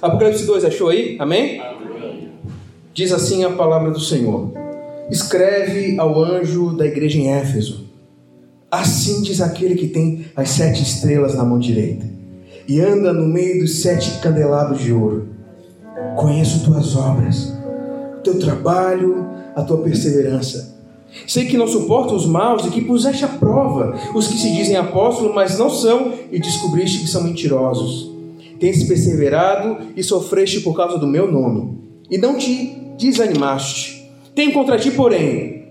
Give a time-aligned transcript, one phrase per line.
[0.00, 1.16] Apocalipse 2, achou aí?
[1.18, 1.60] Amém?
[2.94, 4.52] Diz assim a palavra do Senhor:
[5.10, 7.90] Escreve ao anjo da igreja em Éfeso.
[8.70, 12.08] Assim diz aquele que tem as sete estrelas na mão direita
[12.68, 15.30] e anda no meio dos sete candelabros de ouro.
[16.16, 17.52] Conheço tuas obras,
[18.22, 19.26] teu trabalho,
[19.56, 20.78] a tua perseverança.
[21.26, 24.76] Sei que não suporta os maus e que puseste à prova os que se dizem
[24.76, 28.11] apóstolos, mas não são, e descobriste que são mentirosos.
[28.62, 34.08] Tens perseverado e sofreste por causa do meu nome, e não te desanimaste.
[34.36, 35.66] Tenho contra ti, porém,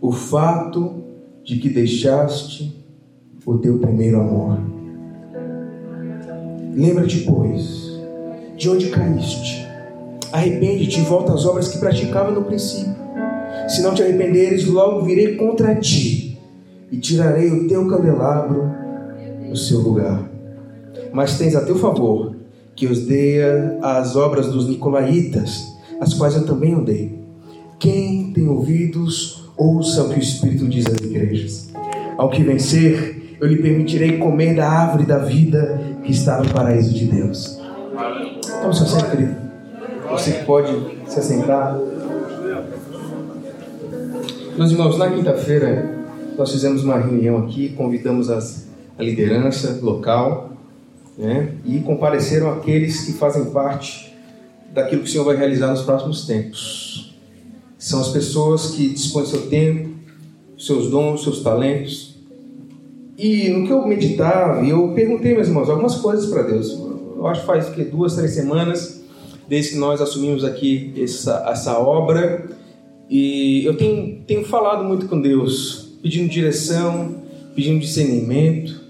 [0.00, 1.02] o fato
[1.42, 2.80] de que deixaste
[3.44, 4.56] o teu primeiro amor.
[6.72, 7.90] Lembra-te, pois,
[8.56, 9.66] de onde caíste.
[10.30, 12.94] Arrepende-te e volta às obras que praticava no princípio.
[13.66, 16.38] Se não te arrependeres, logo virei contra ti
[16.88, 18.70] e tirarei o teu candelabro
[19.48, 20.31] do seu lugar.
[21.12, 22.34] Mas tens a teu favor
[22.74, 23.40] que os dei
[23.82, 27.18] as obras dos nicolaítas, as quais eu também odeio.
[27.78, 31.70] Quem tem ouvidos, ouça o que o Espírito diz às igrejas.
[32.16, 36.94] Ao que vencer, eu lhe permitirei comer da árvore da vida que está no paraíso
[36.94, 37.60] de Deus.
[38.58, 39.34] Então, seu assento, querido.
[40.10, 40.72] Você pode
[41.06, 41.78] se assentar.
[44.56, 46.02] Meus irmãos, na quinta-feira
[46.36, 50.51] nós fizemos uma reunião aqui, convidamos as, a liderança local
[51.16, 54.12] né, e compareceram aqueles que fazem parte
[54.72, 57.14] daquilo que o Senhor vai realizar nos próximos tempos.
[57.78, 59.90] São as pessoas que dispõem seu tempo,
[60.58, 62.16] seus dons, seus talentos.
[63.18, 66.70] E no que eu meditava, eu perguntei, meus irmãos, algumas coisas para Deus.
[66.70, 69.02] Eu acho que faz que duas, três semanas
[69.48, 72.46] desde que nós assumimos aqui essa, essa obra.
[73.10, 77.16] E eu tenho, tenho falado muito com Deus, pedindo direção,
[77.54, 78.80] pedindo discernimento.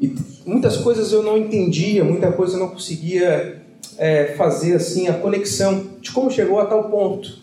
[0.00, 0.08] E
[0.46, 3.62] muitas coisas eu não entendia, muita coisa eu não conseguia
[3.98, 7.38] é, fazer assim a conexão de como chegou a tal ponto.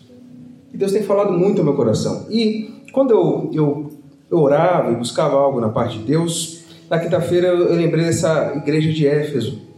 [0.72, 2.26] E Deus tem falado muito ao meu coração.
[2.30, 3.92] E quando eu, eu,
[4.30, 8.92] eu orava e buscava algo na parte de Deus, na quinta-feira eu lembrei dessa igreja
[8.92, 9.68] de Éfeso.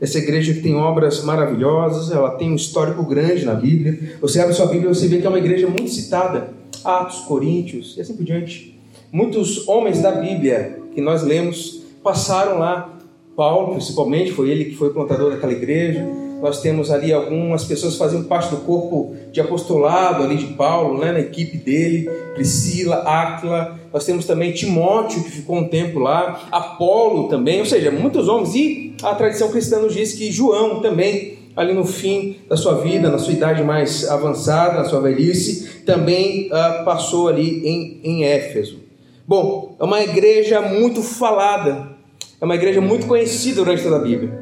[0.00, 4.16] Essa igreja que tem obras maravilhosas, ela tem um histórico grande na Bíblia.
[4.20, 6.50] Você abre sua Bíblia e você vê que é uma igreja muito citada.
[6.84, 8.78] Atos, Coríntios e assim por diante.
[9.10, 12.94] Muitos homens da Bíblia que nós lemos passaram lá.
[13.36, 16.04] Paulo, principalmente, foi ele que foi plantador daquela igreja.
[16.40, 20.98] Nós temos ali algumas pessoas que faziam parte do corpo de apostolado ali de Paulo,
[20.98, 23.78] né, na equipe dele, Priscila, Áquila.
[23.92, 28.54] Nós temos também Timóteo, que ficou um tempo lá, Apolo também, ou seja, muitos homens.
[28.54, 33.10] E a tradição cristã nos diz que João também, ali no fim da sua vida,
[33.10, 38.88] na sua idade mais avançada, na sua velhice, também uh, passou ali em, em Éfeso.
[39.28, 41.87] Bom, é uma igreja muito falada,
[42.40, 44.38] é uma igreja muito conhecida durante toda a Bíblia.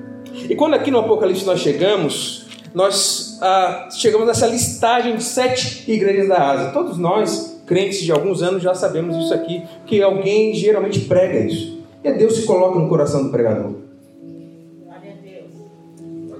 [0.48, 6.28] E quando aqui no Apocalipse nós chegamos, nós ah, chegamos nessa listagem de sete igrejas
[6.28, 6.70] da Ásia.
[6.72, 11.80] Todos nós, crentes de alguns anos, já sabemos isso aqui, que alguém geralmente prega isso.
[12.04, 13.72] E é Deus que coloca no coração do pregador.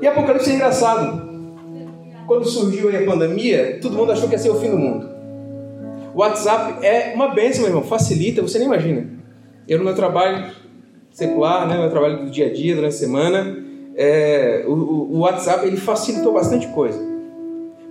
[0.00, 1.26] E Apocalipse é engraçado.
[2.26, 5.08] Quando surgiu a pandemia, todo mundo achou que ia ser o fim do mundo.
[6.12, 9.08] O WhatsApp é uma bênção, meu irmão, facilita, você nem imagina.
[9.66, 10.50] Eu no meu trabalho
[11.16, 13.56] secular, né, meu trabalho do dia a dia, durante a semana,
[13.96, 17.02] é, o, o, WhatsApp ele facilitou bastante coisa.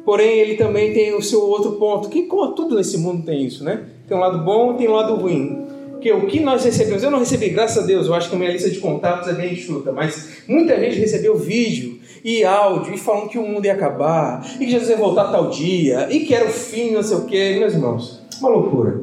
[0.05, 3.63] Porém, ele também tem o seu outro ponto, que como tudo nesse mundo tem isso,
[3.63, 3.85] né?
[4.07, 5.65] Tem um lado bom e tem um lado ruim.
[5.89, 8.37] Porque o que nós recebemos, eu não recebi, graças a Deus, eu acho que a
[8.37, 12.97] minha lista de contatos é bem enxuta, mas muita gente recebeu vídeo e áudio e
[12.99, 16.35] falando que o mundo ia acabar, e que Jesus ia voltar tal dia, e que
[16.35, 19.01] era o fim, não sei o que, meus irmãos, uma loucura.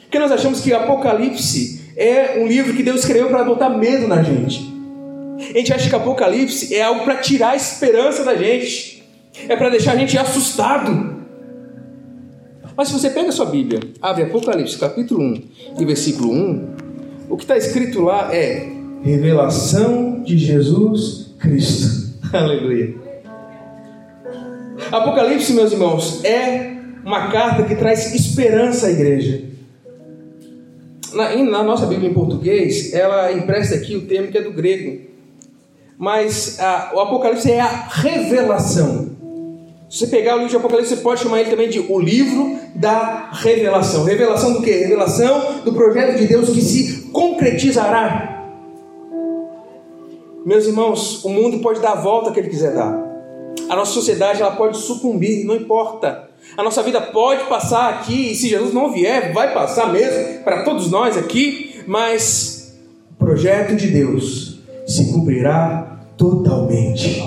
[0.00, 4.22] Porque nós achamos que Apocalipse é um livro que Deus escreveu para botar medo na
[4.22, 4.72] gente.
[5.38, 9.02] A gente acha que Apocalipse é algo para tirar a esperança da gente,
[9.48, 11.22] é para deixar a gente assustado.
[12.76, 15.42] Mas se você pega a sua Bíblia, abre Apocalipse capítulo 1
[15.80, 16.68] e versículo 1,
[17.28, 18.68] o que está escrito lá é
[19.02, 22.12] revelação de Jesus Cristo.
[22.32, 22.94] Aleluia.
[24.90, 26.72] Apocalipse, meus irmãos, é
[27.04, 29.51] uma carta que traz esperança à igreja.
[31.14, 35.00] Na, na, nossa Bíblia em português, ela empresta aqui o termo que é do grego,
[35.98, 39.10] mas a, o Apocalipse é a revelação.
[39.88, 42.58] Se você pegar o livro de Apocalipse, você pode chamar ele também de o livro
[42.74, 44.04] da revelação.
[44.04, 44.70] Revelação do que?
[44.70, 48.32] Revelação do projeto de Deus que se concretizará.
[50.46, 52.98] Meus irmãos, o mundo pode dar a volta que ele quiser dar.
[53.68, 56.31] A nossa sociedade ela pode sucumbir, não importa.
[56.56, 60.64] A nossa vida pode passar aqui, e se Jesus não vier, vai passar mesmo para
[60.64, 62.74] todos nós aqui, mas
[63.10, 67.22] o projeto de Deus se cumprirá totalmente.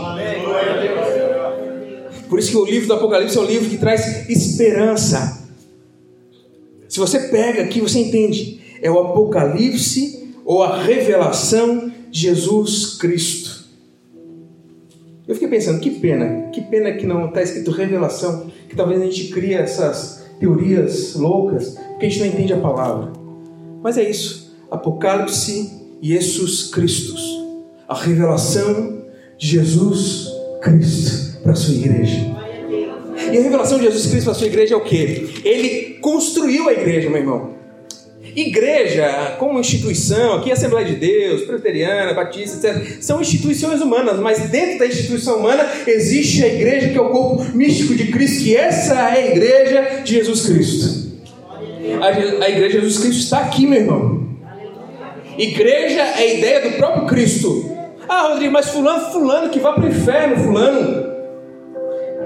[2.30, 5.44] Por isso que o livro do Apocalipse é um livro que traz esperança.
[6.88, 8.62] Se você pega aqui, você entende.
[8.81, 13.66] É o Apocalipse ou a revelação de Jesus Cristo.
[15.27, 19.06] Eu fiquei pensando, que pena, que pena que não está escrito revelação, que talvez a
[19.06, 23.13] gente crie essas teorias loucas, porque a gente não entende a palavra.
[23.81, 27.16] Mas é isso, Apocalipse e Jesus Cristo,
[27.88, 29.06] a revelação
[29.38, 30.27] de Jesus
[30.62, 32.36] Cristo para a sua igreja.
[33.31, 35.42] E a revelação de Jesus Cristo para a sua igreja é o que?
[35.45, 37.54] Ele construiu a igreja, meu irmão.
[38.35, 44.79] Igreja, como instituição, aqui Assembleia de Deus, Presbiteriana, Batista, etc., são instituições humanas, mas dentro
[44.79, 48.93] da instituição humana existe a igreja que é o corpo místico de Cristo, que essa
[48.93, 51.05] é a igreja de Jesus Cristo.
[52.01, 52.07] A,
[52.45, 54.27] a igreja de Jesus Cristo está aqui, meu irmão.
[55.38, 57.71] Igreja é a ideia do próprio Cristo.
[58.07, 61.04] Ah, Rodrigo, mas fulano, fulano que vá para o inferno, fulano.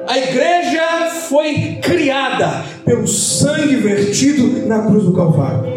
[0.09, 0.81] A igreja
[1.27, 5.71] foi criada pelo sangue vertido na cruz do Calvário.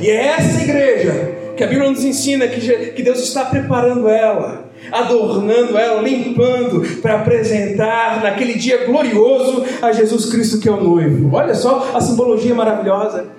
[0.00, 5.78] E é essa igreja que a Bíblia nos ensina que, Deus está preparando ela, adornando
[5.78, 11.30] ela, limpando, para apresentar naquele dia glorioso a Jesus Cristo que é o noivo.
[11.32, 13.35] Olha só a simbologia maravilhosa.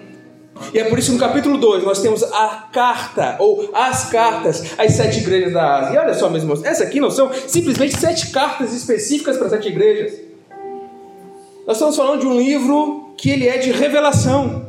[0.73, 4.73] E é por isso que no capítulo 2 nós temos a carta, ou as cartas,
[4.77, 5.95] às sete igrejas da Ásia.
[5.95, 9.69] E olha só, meus irmãos, essas aqui não são simplesmente sete cartas específicas para sete
[9.69, 10.13] igrejas.
[11.65, 14.65] Nós estamos falando de um livro que ele é de revelação.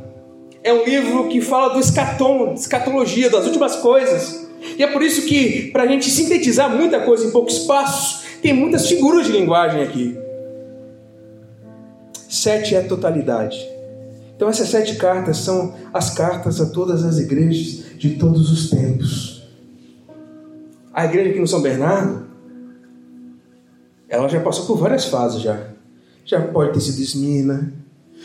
[0.65, 4.49] É um livro que fala do escatom, escatologia, das últimas coisas.
[4.77, 8.53] E é por isso que, para a gente sintetizar muita coisa em pouco espaço, tem
[8.53, 10.19] muitas figuras de linguagem aqui.
[12.29, 13.78] Sete é a totalidade.
[14.39, 19.43] Então, essas sete cartas são as cartas a todas as igrejas de todos os tempos.
[20.95, 22.29] A igreja aqui no São Bernardo,
[24.09, 25.71] ela já passou por várias fases já.
[26.25, 27.73] Já pode ter sido Esmina,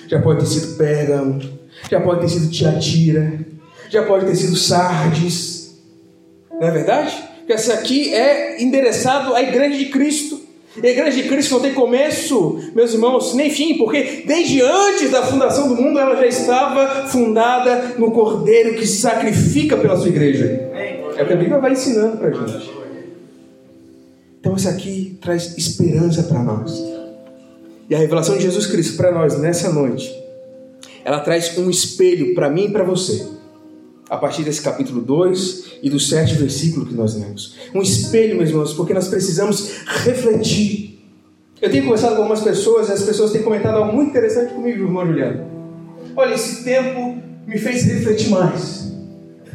[0.07, 1.41] já pode ter sido Pérgamo,
[1.89, 3.39] já pode ter sido Tiatira,
[3.89, 5.79] já pode ter sido Sardes.
[6.51, 7.23] Não é verdade?
[7.39, 10.42] Porque essa aqui é endereçado à igreja de Cristo.
[10.81, 15.21] A igreja de Cristo não tem começo, meus irmãos, nem fim, porque desde antes da
[15.21, 20.45] fundação do mundo ela já estava fundada no Cordeiro que se sacrifica pela sua igreja.
[21.15, 22.71] É o que a Bíblia vai ensinando para a gente.
[24.39, 26.83] Então isso aqui traz esperança para nós.
[27.87, 30.11] E a revelação de Jesus Cristo para nós nessa noite,
[31.05, 33.27] ela traz um espelho para mim e para você.
[34.13, 37.55] A partir desse capítulo 2 e do sete versículo que nós lemos.
[37.73, 39.71] Um espelho, meus irmãos, porque nós precisamos
[40.03, 41.03] refletir.
[41.59, 44.83] Eu tenho conversado com algumas pessoas e as pessoas têm comentado algo muito interessante comigo,
[44.83, 45.47] irmão Juliano.
[46.15, 48.93] Olha, esse tempo me fez refletir mais.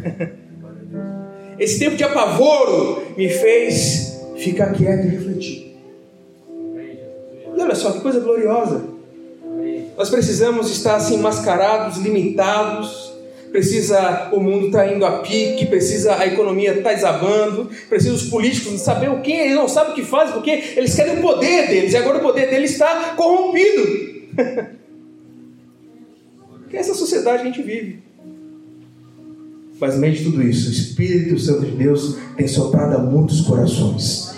[1.56, 5.76] Esse tempo de apavoro me fez ficar quieto e refletir.
[7.56, 8.84] E olha só que coisa gloriosa.
[9.96, 13.07] Nós precisamos estar assim mascarados, limitados.
[13.50, 18.80] Precisa o mundo está indo a pique, precisa a economia está desabando, precisa os políticos
[18.80, 21.92] saber o que eles não sabem o que fazem porque eles querem o poder deles
[21.92, 24.08] e agora o poder deles está corrompido.
[26.68, 28.02] que é essa sociedade que a gente vive.
[29.80, 33.42] Mas no meio de tudo isso, o Espírito Santo de Deus tem soprado a muitos
[33.42, 34.36] corações.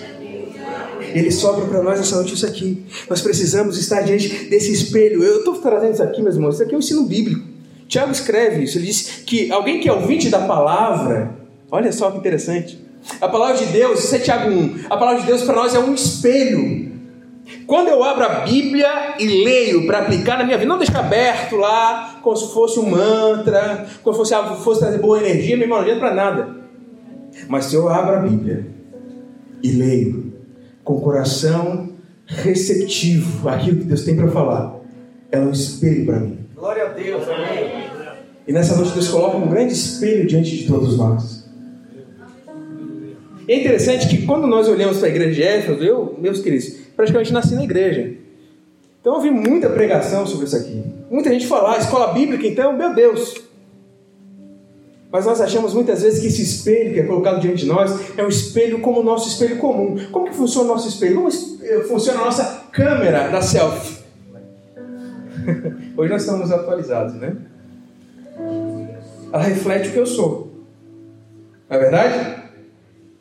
[1.15, 2.85] Ele sopra para nós essa notícia aqui.
[3.09, 5.25] Nós precisamos estar diante desse espelho.
[5.25, 6.55] Eu estou trazendo isso aqui, meus irmãos.
[6.55, 7.50] Isso aqui é um ensino bíblico.
[7.91, 8.79] Tiago escreve isso.
[8.79, 11.35] Ele diz que alguém que é ouvinte da palavra,
[11.71, 12.81] olha só que interessante.
[13.21, 14.85] A palavra de Deus, isso é Tiago 1.
[14.89, 16.89] A palavra de Deus para nós é um espelho.
[17.67, 21.57] Quando eu abro a Bíblia e leio para aplicar na minha vida, não deixar aberto
[21.57, 25.79] lá, como se fosse um mantra, como se fosse fosse trazer boa energia, meu irmão,
[25.79, 26.57] não adianta para nada.
[27.49, 28.69] Mas se eu abro a Bíblia
[29.65, 30.33] e leio
[30.85, 31.91] com o coração
[32.25, 34.77] receptivo àquilo que Deus tem para falar,
[35.33, 36.40] ela é um espelho para mim.
[36.61, 37.89] Glória a Deus, amém.
[38.47, 41.49] E nessa noite Deus coloca um grande espelho diante de todos nós.
[43.49, 47.33] É interessante que quando nós olhamos para a igreja de Éfeso, eu, meus queridos, praticamente
[47.33, 48.13] nasci na igreja.
[49.01, 50.85] Então eu ouvi muita pregação sobre isso aqui.
[51.11, 53.37] Muita gente falar, escola bíblica, então, meu Deus.
[55.11, 58.23] Mas nós achamos muitas vezes que esse espelho que é colocado diante de nós é
[58.23, 59.97] um espelho como o nosso espelho comum.
[60.13, 61.15] Como que funciona o nosso espelho?
[61.15, 61.31] Como
[61.89, 64.00] funciona a nossa câmera da selfie?
[65.97, 67.37] Hoje nós estamos atualizados, né?
[69.33, 70.53] Ela reflete o que eu sou.
[71.69, 72.41] Não é verdade?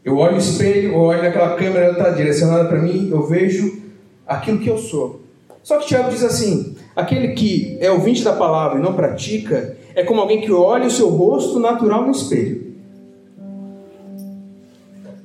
[0.04, 3.82] Eu olho o espelho, eu olho naquela câmera, ela está direcionada para mim, eu vejo
[4.26, 5.22] aquilo que eu sou.
[5.62, 10.04] Só que Tiago diz assim: aquele que é ouvinte da palavra e não pratica, é
[10.04, 12.74] como alguém que olha o seu rosto natural no espelho,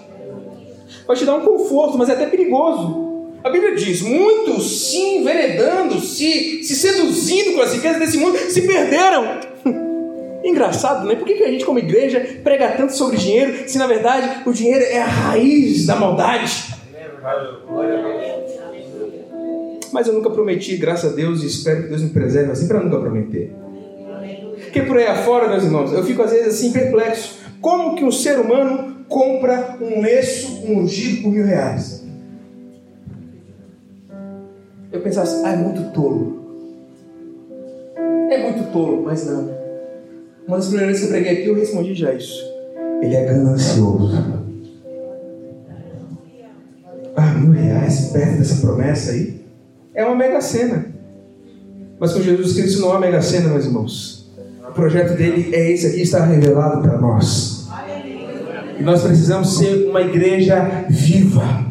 [1.06, 3.11] Vai te dar um conforto, mas é até perigoso.
[3.44, 8.62] A Bíblia diz: muitos se enveredando, se, se seduzindo com as riquezas desse mundo, se
[8.62, 9.40] perderam.
[10.44, 11.16] Engraçado, né?
[11.16, 14.84] Por que, a gente, como igreja, prega tanto sobre dinheiro, se na verdade o dinheiro
[14.84, 16.76] é a raiz da maldade?
[19.92, 22.80] Mas eu nunca prometi, graças a Deus, e espero que Deus me preserve assim para
[22.80, 23.54] nunca prometer.
[24.64, 27.40] Porque por aí afora, meus irmãos, eu fico às vezes assim perplexo.
[27.60, 32.01] Como que um ser humano compra um lenço ungido por mil reais?
[34.92, 36.42] Eu pensava assim, ah, é muito tolo.
[38.30, 39.50] É muito tolo, mas não.
[40.48, 42.44] Uma das primeiras vezes que eu preguei aqui, eu respondi já isso.
[43.02, 44.42] Ele é ganancioso.
[47.16, 49.42] Ah, mil reais perto dessa promessa aí?
[49.94, 50.86] É uma mega cena.
[52.00, 54.30] Mas com Jesus Cristo não é uma mega cena, meus irmãos.
[54.68, 57.68] O projeto dele é esse aqui, está revelado para nós.
[58.80, 61.71] E nós precisamos ser uma igreja viva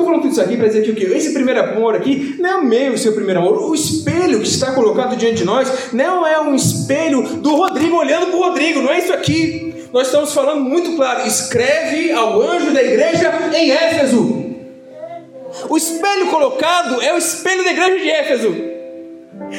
[0.00, 1.04] Estou falando tudo isso aqui para dizer que o que?
[1.04, 3.70] Esse primeiro amor aqui não é o meu, seu primeiro amor.
[3.70, 8.28] O espelho que está colocado diante de nós não é um espelho do Rodrigo olhando
[8.28, 9.74] para o Rodrigo, não é isso aqui.
[9.92, 11.26] Nós estamos falando muito claro.
[11.26, 14.46] Escreve ao anjo da igreja em Éfeso.
[15.68, 18.56] O espelho colocado é o espelho da igreja de Éfeso.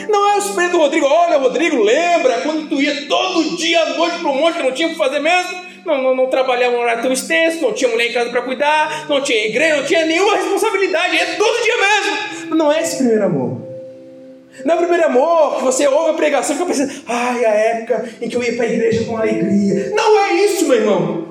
[0.09, 1.05] Não é o espelho do Rodrigo.
[1.05, 4.87] Olha, Rodrigo, lembra quando tu ia todo dia à noite para o monte não tinha
[4.87, 5.70] o que fazer mesmo?
[5.85, 9.07] Não, não, não trabalhava um horário tão extenso, não tinha mulher em casa para cuidar,
[9.09, 12.55] não tinha igreja, não tinha nenhuma responsabilidade, é todo dia mesmo.
[12.55, 13.61] Não é esse primeiro amor.
[14.65, 17.49] Não é o primeiro amor que você ouve a pregação e fica pensando, ai, a
[17.49, 19.91] época em que eu ia para a igreja com alegria.
[19.95, 21.27] Não é isso, meu irmão.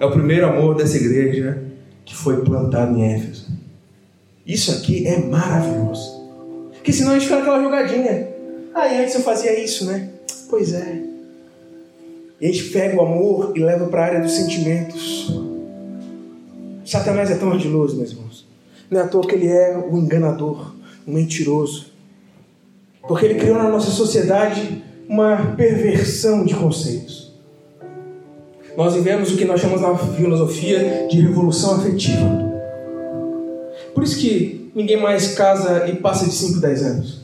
[0.00, 1.62] É o primeiro amor dessa igreja
[2.04, 3.48] que foi plantado em Éfeso.
[4.46, 6.18] Isso aqui é maravilhoso.
[6.72, 8.28] Porque senão a gente fica naquela jogadinha.
[8.74, 10.08] Ah, antes eu fazia isso, né?
[10.48, 11.07] Pois é.
[12.40, 15.32] E a gente pega o amor e leva para a área dos sentimentos.
[16.84, 18.46] Satanás é tão ardiloso, meus irmãos.
[18.90, 20.72] Não é à toa que ele é o enganador,
[21.06, 21.92] o mentiroso.
[23.06, 27.32] Porque ele criou na nossa sociedade uma perversão de conceitos.
[28.76, 32.48] Nós vivemos o que nós chamamos na filosofia de revolução afetiva.
[33.92, 37.20] Por isso que ninguém mais casa e passa de 5, 10 anos.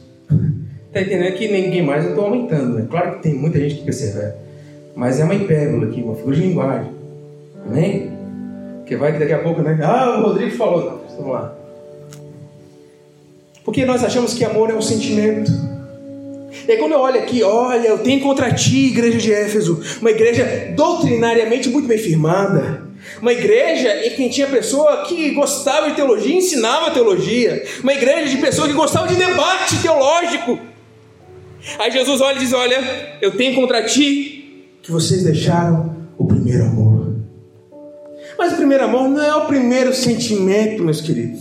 [0.89, 2.79] Está entendendo que ninguém mais, eu estou aumentando.
[2.79, 2.89] É né?
[2.91, 4.44] claro que tem muita gente que persevera.
[4.95, 6.93] Mas é uma hipérbole aqui, uma figura de linguagem.
[7.67, 8.13] Amém?
[8.79, 9.79] Porque vai que daqui a pouco, né?
[9.83, 10.85] Ah, o Rodrigo falou.
[10.85, 11.57] Não, vamos lá.
[13.65, 15.51] Porque nós achamos que amor é um sentimento.
[16.69, 20.11] E aí quando eu olho aqui, olha, eu tenho contra ti, igreja de Éfeso, uma
[20.11, 22.85] igreja doutrinariamente muito bem firmada.
[23.21, 27.65] Uma igreja em que tinha pessoa que gostava de teologia, ensinava teologia.
[27.83, 30.59] Uma igreja de pessoas que gostavam de debate teológico.
[31.79, 34.44] Aí Jesus olha e diz: Olha, eu tenho contra ti
[34.85, 37.17] que vocês deixaram o primeiro amor.
[38.39, 41.41] Mas o primeiro amor não é o primeiro sentimento, meus queridos.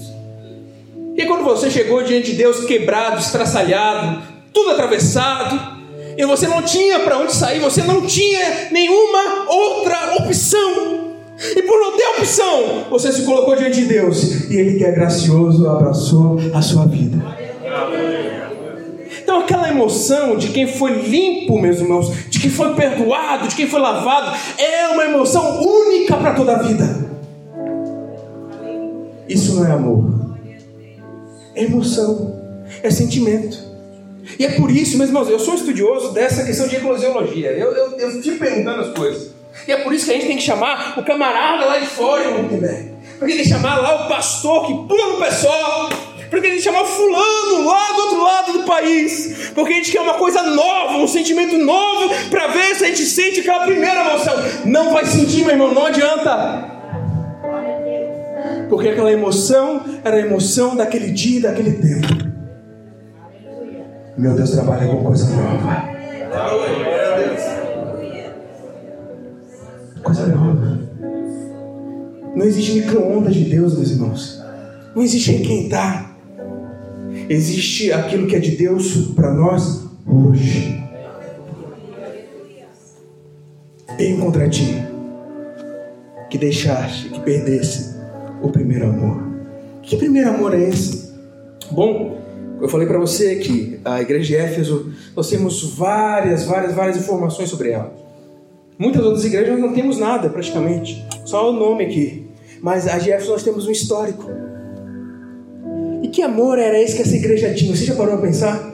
[1.18, 4.24] E quando você chegou diante de Deus quebrado, estraçalhado,
[4.54, 5.84] tudo atravessado,
[6.18, 11.12] e você não tinha para onde sair, você não tinha nenhuma outra opção.
[11.38, 14.92] E por não ter opção, você se colocou diante de Deus, e Ele que é
[14.92, 17.18] gracioso abraçou a sua vida.
[19.24, 23.68] Então, aquela emoção de quem foi limpo, meus irmãos, de quem foi perdoado, de quem
[23.68, 27.10] foi lavado, é uma emoção única para toda a vida.
[29.28, 30.36] Isso não é amor,
[31.56, 33.58] é emoção, é sentimento.
[34.38, 37.52] E é por isso, meus irmãos, eu sou estudioso dessa questão de eclosiologia.
[37.52, 39.32] Eu, eu, eu fico perguntando as coisas.
[39.66, 42.26] E é por isso que a gente tem que chamar o camarada lá de fora,
[42.26, 42.50] irmão,
[43.20, 45.90] porque tem que chamar lá o pastor que pula no pessoal
[46.34, 50.02] porque a gente chama fulano lá do outro lado do país, porque a gente quer
[50.02, 54.34] uma coisa nova, um sentimento novo, para ver se a gente sente aquela primeira emoção.
[54.66, 56.72] Não vai sentir, meu irmão, não adianta.
[58.68, 62.08] Porque aquela emoção era a emoção daquele dia, daquele tempo.
[64.18, 65.94] Meu Deus trabalha com coisa nova.
[72.36, 74.44] Não existe micro-ondas de Deus, meus irmãos.
[74.96, 76.13] Não existe requentar.
[77.30, 80.84] Existe aquilo que é de Deus para nós hoje.
[83.98, 84.84] Tenho contra ti
[86.30, 87.96] que deixaste que perdesse
[88.42, 89.24] o primeiro amor.
[89.84, 91.14] Que primeiro amor é esse?
[91.72, 92.18] Bom,
[92.62, 97.50] eu falei para você que a igreja de Éfeso, nós temos várias, várias, várias informações
[97.50, 97.94] sobre ela.
[98.80, 101.06] Muitas outras igrejas nós não temos nada, praticamente.
[101.26, 102.28] Só o nome aqui.
[102.62, 104.30] Mas a de Éfeso nós temos um histórico.
[106.14, 107.76] Que amor era esse que essa igreja tinha?
[107.76, 108.72] Você já parou a pensar?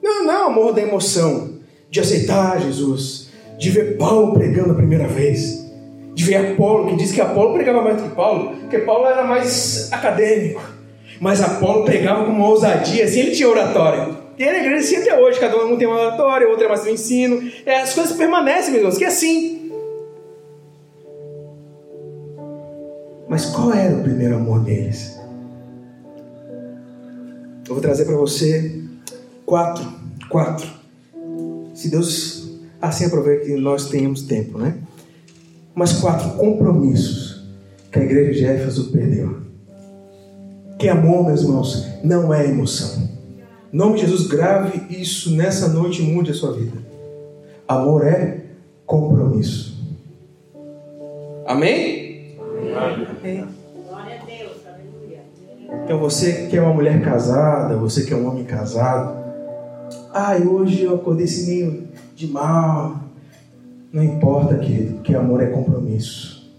[0.00, 1.54] Não, não é amor da emoção,
[1.90, 5.68] de aceitar Jesus, de ver Paulo pregando a primeira vez,
[6.14, 9.24] de ver Apolo, que diz que Apolo pregava mais do que Paulo, porque Paulo era
[9.24, 10.62] mais acadêmico,
[11.20, 14.10] mas Apolo pregava com uma ousadia, assim, ele tinha oratória.
[14.38, 16.90] E ele igreja assim até hoje, cada um tem uma oratória, outro é mais do
[16.90, 19.72] ensino, é, as coisas permanecem, meus irmãos, que é assim.
[23.28, 25.23] Mas qual era o primeiro amor deles?
[27.66, 28.82] Eu vou trazer para você
[29.46, 29.90] quatro,
[30.28, 30.68] quatro.
[31.74, 34.78] Se Deus assim aproveita que nós tenhamos tempo, né?
[35.74, 37.42] Mas quatro compromissos
[37.90, 39.42] que a igreja de Éfeso perdeu.
[40.78, 43.08] Que amor, meus irmãos, não é emoção.
[43.72, 46.76] Em nome de Jesus, grave isso nessa noite e mude a sua vida.
[47.66, 48.44] Amor é
[48.84, 49.74] compromisso.
[51.46, 52.36] Amém?
[52.38, 52.70] Amém.
[52.70, 53.63] Glória a Deus, aleluia.
[55.84, 59.22] Então você que é uma mulher casada, você que é um homem casado,
[60.12, 63.00] ai, hoje eu acordei assim meio de mal.
[63.92, 66.50] Não importa, querido, porque amor é compromisso.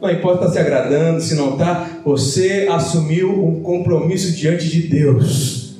[0.00, 5.78] Não importa se agradando, se não está, você assumiu um compromisso diante de Deus.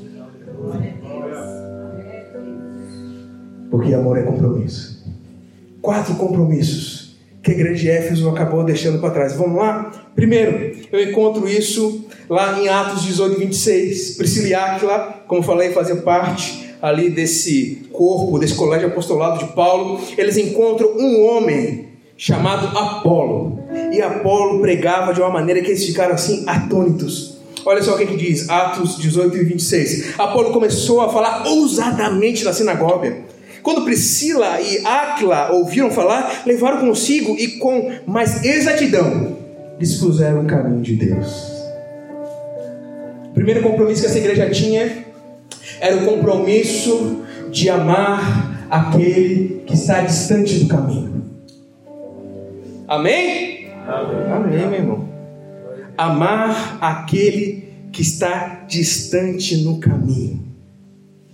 [3.70, 5.02] Porque amor é compromisso.
[5.80, 9.34] Quatro compromissos que a igreja de Éfeso acabou deixando para trás.
[9.34, 9.90] Vamos lá?
[10.14, 14.16] Primeiro, eu encontro isso lá em Atos 18, 26.
[14.16, 20.00] Priscila e Aquila, como falei, faziam parte ali desse corpo, desse colégio apostolado de Paulo.
[20.16, 23.60] Eles encontram um homem chamado Apolo.
[23.92, 27.38] E Apolo pregava de uma maneira que eles ficaram assim atônitos.
[27.64, 30.18] Olha só o que, que diz, Atos 18 e 26.
[30.18, 33.18] Apolo começou a falar ousadamente na sinagoga.
[33.62, 39.49] Quando Priscila e Aquila ouviram falar, levaram consigo e com mais exatidão
[39.80, 41.50] dispuseram o caminho de Deus.
[43.30, 45.06] O primeiro compromisso que essa igreja tinha
[45.80, 51.24] era o compromisso de amar aquele que está distante do caminho.
[52.86, 53.70] Amém?
[53.86, 55.08] Amém, Amém meu irmão.
[55.96, 60.44] Amar aquele que está distante no caminho.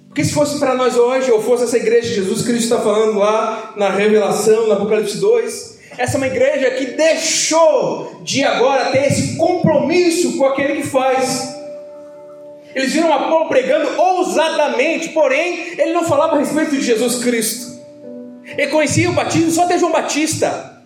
[0.06, 3.18] Porque se fosse para nós hoje, ou fosse essa igreja de Jesus Cristo está falando
[3.18, 9.06] lá na Revelação, no Apocalipse 2, essa é uma igreja que deixou de agora ter
[9.06, 11.54] esse compromisso com aquele que faz.
[12.74, 17.76] Eles viram Apolo pregando ousadamente, porém, ele não falava a respeito de Jesus Cristo.
[18.44, 20.82] Ele conhecia o batismo só até João Batista.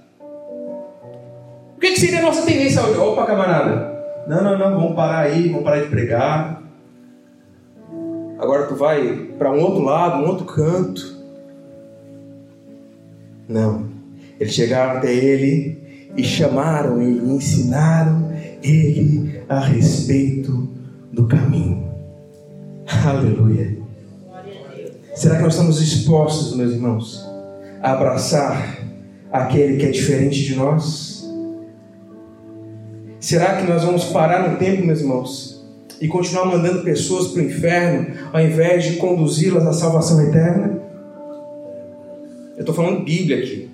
[1.77, 2.83] O que, seria a nossa tendência?
[2.83, 3.91] Opa, camarada.
[4.29, 6.63] Não, não, não, vamos parar aí, vamos parar de pregar.
[8.39, 11.19] Agora tu vai para um outro lado, um outro canto.
[13.49, 13.90] Não.
[14.41, 20.69] Eles chegaram até ele e chamaram ele, ensinaram ele a respeito
[21.13, 21.91] do caminho.
[23.05, 23.79] Aleluia.
[25.15, 27.29] Será que nós estamos dispostos, meus irmãos,
[27.83, 28.79] a abraçar
[29.31, 31.29] aquele que é diferente de nós?
[33.21, 35.63] Será que nós vamos parar no tempo, meus irmãos,
[36.01, 40.81] e continuar mandando pessoas para o inferno, ao invés de conduzi-las à salvação eterna?
[42.57, 43.70] Eu estou falando Bíblia aqui.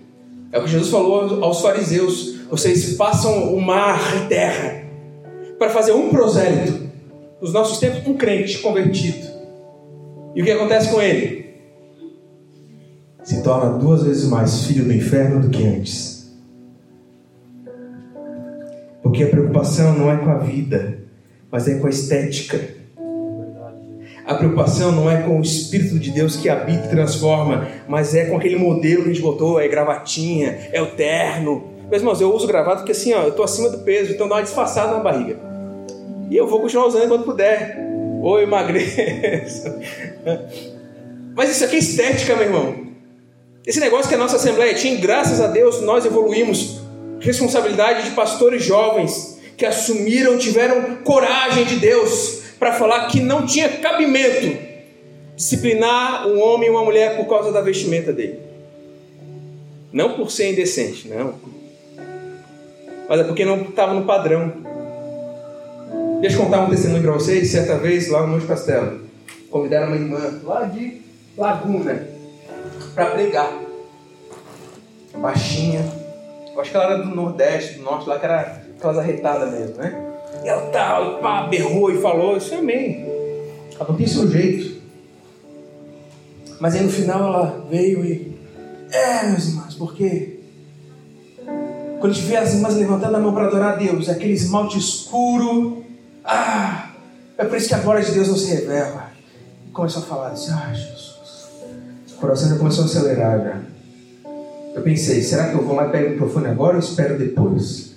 [0.57, 4.85] É o que Jesus falou aos fariseus: vocês passam o mar e terra
[5.59, 6.87] para fazer um prosélito.
[7.42, 9.27] Nos nossos tempos, um crente convertido.
[10.35, 11.45] E o que acontece com ele?
[13.23, 16.35] Se torna duas vezes mais filho do inferno do que antes.
[19.03, 21.01] Porque a preocupação não é com a vida,
[21.51, 22.76] mas é com a estética.
[24.27, 28.25] A preocupação não é com o Espírito de Deus que habita e transforma, mas é
[28.25, 31.71] com aquele modelo que a gente botou, é gravatinha, é o terno.
[31.89, 34.35] Meus irmãos, eu uso gravata porque assim, ó, eu estou acima do peso, então dá
[34.35, 35.39] uma disfarçada na barriga.
[36.29, 37.79] E eu vou continuar usando enquanto puder.
[38.21, 39.73] Ou emagreço.
[41.37, 42.87] Mas isso aqui é estética, meu irmão.
[43.65, 46.81] Esse negócio que a nossa Assembleia tinha, graças a Deus, nós evoluímos
[47.21, 53.69] responsabilidade de pastores jovens que assumiram, tiveram coragem de Deus para falar que não tinha
[53.69, 54.66] cabimento
[55.37, 58.40] disciplinar um homem e uma mulher por causa da vestimenta dele.
[59.92, 61.35] Não por ser indecente, não.
[63.09, 64.53] mas é porque não estava no padrão.
[66.21, 67.51] Deixa eu contar um testemunho para vocês.
[67.51, 69.03] Certa vez, lá no Monte Castelo,
[69.51, 71.03] convidaram uma irmã lá de
[71.37, 72.09] Laguna
[72.95, 73.53] para pregar.
[75.14, 75.81] Baixinha.
[76.53, 79.77] Eu acho que ela era do Nordeste, do Norte, lá que era aquelas arretadas mesmo,
[79.77, 80.06] né?
[80.47, 83.05] Ela tal, e pá, berrou e falou, isso é amém.
[83.75, 84.81] Ela não tem seu jeito.
[86.61, 88.37] Mas aí no final ela veio e.
[88.93, 90.39] É, meus irmãos, porque
[91.99, 95.85] quando vê as irmãs levantando a mão para adorar a Deus, aquele esmalte escuro,
[96.25, 96.91] ah,
[97.37, 99.11] é por isso que a glória de Deus não se revela.
[99.67, 101.17] E começou a falar assim, ah, Jesus.
[102.13, 103.61] O coração já começou a acelerar já.
[104.77, 107.97] Eu pensei, será que eu vou lá e pego o microfone agora ou espero depois?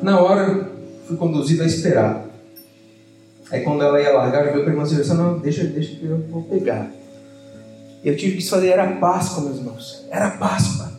[0.00, 0.70] Na hora,
[1.12, 2.26] fui conduzido a esperar.
[3.50, 6.18] Aí quando ela ia largar, eu para irmã e disse, não, deixa, deixa que eu
[6.30, 6.90] vou pegar.
[8.02, 10.06] E eu tive que fazer, era Páscoa, meus irmãos.
[10.10, 10.90] Era Páscoa.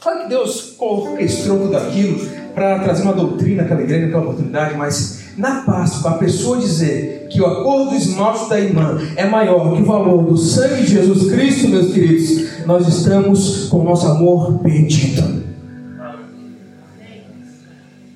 [0.00, 2.18] Claro que Deus orquestrou tudo aquilo
[2.54, 7.40] para trazer uma doutrina àquela igreja, aquela oportunidade, mas na Páscoa, a pessoa dizer que
[7.40, 11.30] o acordo do esmalte da irmã é maior que o valor do sangue de Jesus
[11.32, 15.42] Cristo, meus queridos, nós estamos com o nosso amor perdido.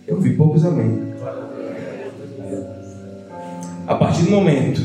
[0.06, 1.15] Eu vi poucos amém.
[3.86, 4.82] A partir do momento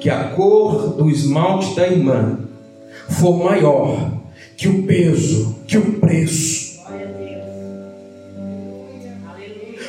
[0.00, 2.38] que a cor do esmalte da irmã
[3.08, 4.12] for maior
[4.56, 6.80] que o peso, que o preço,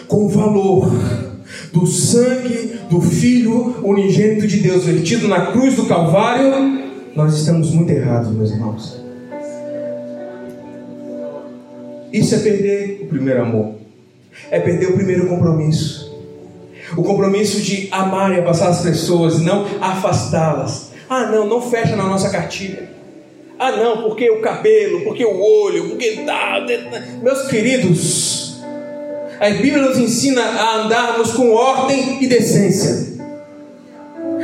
[0.07, 0.89] com o valor
[1.73, 6.81] do sangue do Filho unigênito de Deus vertido na cruz do Calvário,
[7.15, 9.01] nós estamos muito errados, meus irmãos.
[12.11, 13.75] Isso é perder o primeiro amor,
[14.49, 16.00] é perder o primeiro compromisso.
[16.97, 20.91] O compromisso de amar e abraçar as pessoas, não afastá-las.
[21.09, 22.89] Ah, não, não fecha na nossa cartilha.
[23.59, 26.25] Ah, não, porque o cabelo, porque o olho, porque.
[26.27, 26.65] Ah,
[27.21, 28.61] meus queridos,
[29.39, 33.11] a Bíblia nos ensina a andarmos com ordem e decência.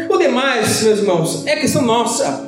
[0.09, 2.45] O demais, meus irmãos, é questão nossa.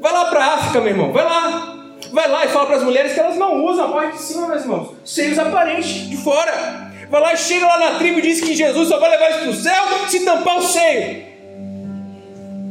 [0.00, 1.76] Vai lá para a África, meu irmão, vai lá.
[2.12, 4.48] Vai lá e fala para as mulheres que elas não usam a parte de cima,
[4.48, 4.90] meus irmãos.
[5.04, 6.89] Seios aparentes, de fora.
[7.10, 9.40] Vai lá e chega lá na tribo e diz que Jesus só vai levar isso
[9.40, 11.22] para o céu se tampar o seio.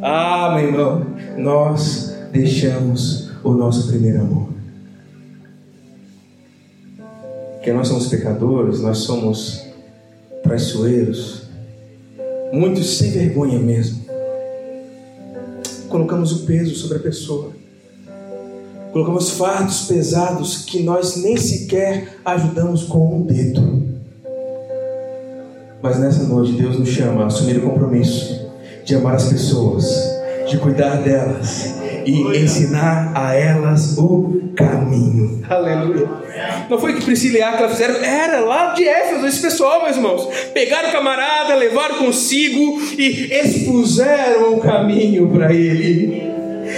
[0.02, 1.06] Ah, meu irmão,
[1.38, 4.50] nós deixamos o nosso primeiro amor.
[7.70, 9.62] que nós somos pecadores, nós somos
[10.42, 11.44] traiçoeiros,
[12.52, 14.06] muitos sem vergonha mesmo.
[15.88, 17.52] Colocamos o peso sobre a pessoa,
[18.92, 23.79] colocamos fardos pesados que nós nem sequer ajudamos com um dedo.
[25.82, 28.50] Mas nessa noite Deus nos chama a assumir o compromisso
[28.84, 29.86] de amar as pessoas,
[30.50, 35.42] de cuidar delas e ensinar a elas o caminho.
[35.48, 36.10] Aleluia.
[36.70, 40.28] Não foi que Priscila e Aquila fizeram, era lá de Éfeso, esse pessoal, meus irmãos.
[40.54, 46.30] Pegaram o camarada, levaram consigo e expuseram o caminho para ele.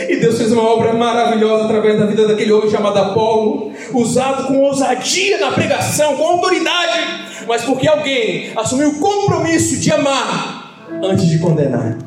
[0.10, 4.60] E Deus fez uma obra maravilhosa através da vida daquele homem chamado Apolo, usado com
[4.60, 11.40] ousadia na pregação, com autoridade, mas porque alguém assumiu o compromisso de amar antes de
[11.40, 11.98] condenar.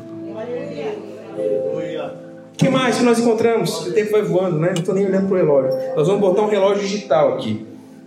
[2.53, 3.87] O que mais que nós encontramos?
[3.87, 4.67] O tempo vai voando, né?
[4.67, 5.71] Não estou nem olhando para o relógio.
[5.95, 7.65] Nós vamos botar um relógio digital aqui.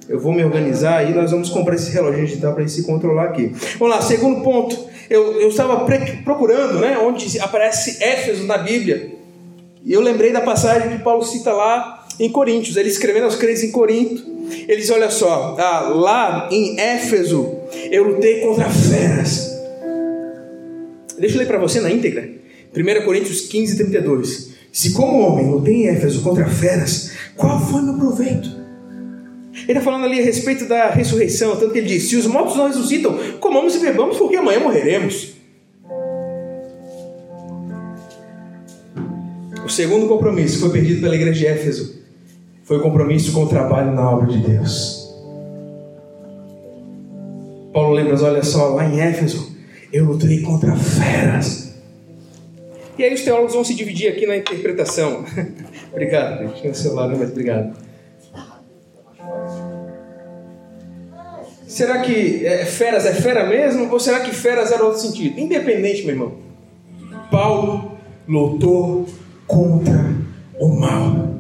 [0.08, 3.52] Eu vou me organizar e nós vamos comprar esse relógio digital para se controlar aqui.
[3.78, 4.88] Vamos lá, segundo ponto.
[5.10, 5.86] Eu, eu estava
[6.24, 6.96] procurando, né?
[6.98, 9.12] Onde aparece Éfeso na Bíblia.
[9.84, 12.76] E eu lembrei da passagem que Paulo cita lá em Coríntios.
[12.78, 14.38] Ele escrevendo aos crentes em Corinto.
[14.50, 17.56] Ele diz: Olha só, ah, lá em Éfeso
[17.90, 19.56] eu lutei contra feras.
[21.18, 22.28] Deixa eu ler para você na íntegra.
[22.74, 24.50] 1 Coríntios 15, 32.
[24.72, 28.56] Se como homem lutei em Éfeso contra feras, qual foi meu proveito?
[29.52, 32.56] Ele está falando ali a respeito da ressurreição, tanto que ele diz: se os mortos
[32.56, 35.37] não ressuscitam, comamos e bebamos, porque amanhã morreremos.
[39.64, 41.97] O segundo compromisso foi perdido pela igreja de Éfeso
[42.68, 45.09] foi compromisso com o trabalho na obra de Deus.
[47.72, 49.57] Paulo lembra, olha só, lá em Éfeso,
[49.90, 51.68] eu lutei contra feras
[52.98, 55.24] e aí os teólogos vão se dividir aqui na interpretação.
[55.92, 57.16] obrigado, tinha o celular, né?
[57.18, 57.74] mas obrigado.
[61.66, 63.90] Será que é, feras é fera mesmo?
[63.92, 65.38] Ou será que feras era outro sentido?
[65.38, 66.38] Independente, meu irmão.
[67.31, 69.07] Paulo lutou
[69.46, 70.12] contra
[70.59, 71.38] o mal.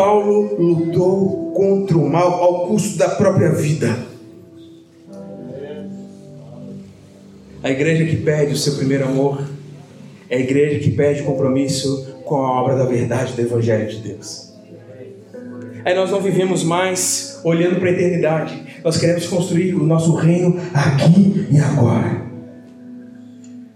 [0.00, 3.98] Paulo lutou contra o mal ao custo da própria vida.
[7.62, 9.46] A igreja que perde o seu primeiro amor
[10.30, 14.54] é a igreja que perde compromisso com a obra da verdade do Evangelho de Deus.
[15.84, 18.58] Aí nós não vivemos mais olhando para a eternidade.
[18.82, 22.22] Nós queremos construir o nosso reino aqui e agora.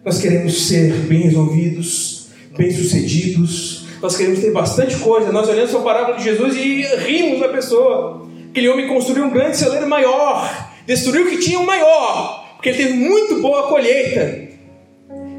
[0.03, 3.84] Nós queremos ser bem resolvidos, bem sucedidos.
[4.05, 5.33] Nós queremos ter bastante coisa.
[5.33, 8.29] Nós olhamos para a parábola de Jesus e rimos da pessoa.
[8.51, 10.47] Aquele homem construiu um grande celeiro maior,
[10.87, 14.47] destruiu o que tinha um maior, porque ele teve muito boa colheita.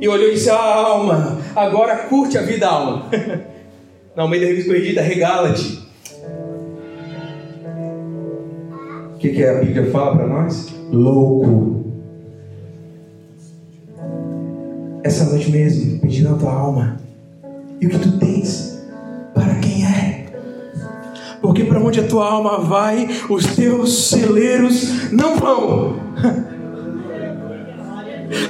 [0.01, 3.08] E olhou e disse: ah, alma, agora curte a vida, alma.
[4.17, 5.86] Na meio da revista corrigida, regala-te.
[9.13, 10.73] O que, que a Bíblia fala para nós?
[10.91, 11.86] Louco.
[15.04, 17.05] Essa noite mesmo, pedindo a tua alma.
[17.81, 18.85] E o que tu tens?
[19.33, 20.25] Para quem é?
[21.41, 25.99] Porque para onde a tua alma vai, os teus celeiros não vão.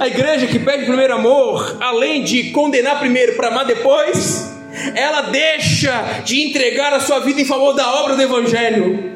[0.00, 4.50] A igreja que pede primeiro amor, além de condenar primeiro para amar depois,
[4.94, 9.12] ela deixa de entregar a sua vida em favor da obra do Evangelho.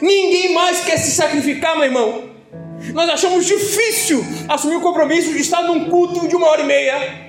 [0.00, 2.24] Ninguém mais quer se sacrificar, meu irmão.
[2.92, 7.23] Nós achamos difícil assumir o compromisso de estar num culto de uma hora e meia.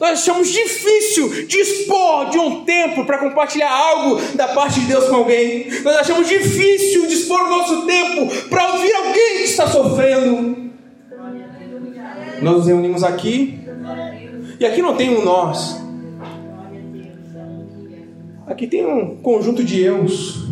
[0.00, 5.16] Nós achamos difícil dispor de um tempo para compartilhar algo da parte de Deus com
[5.16, 5.68] alguém.
[5.82, 10.66] Nós achamos difícil dispor o nosso tempo para ouvir alguém que está sofrendo.
[12.42, 13.60] Nós nos reunimos aqui
[14.58, 15.80] e aqui não tem um nós.
[18.46, 20.46] Aqui tem um conjunto de eus.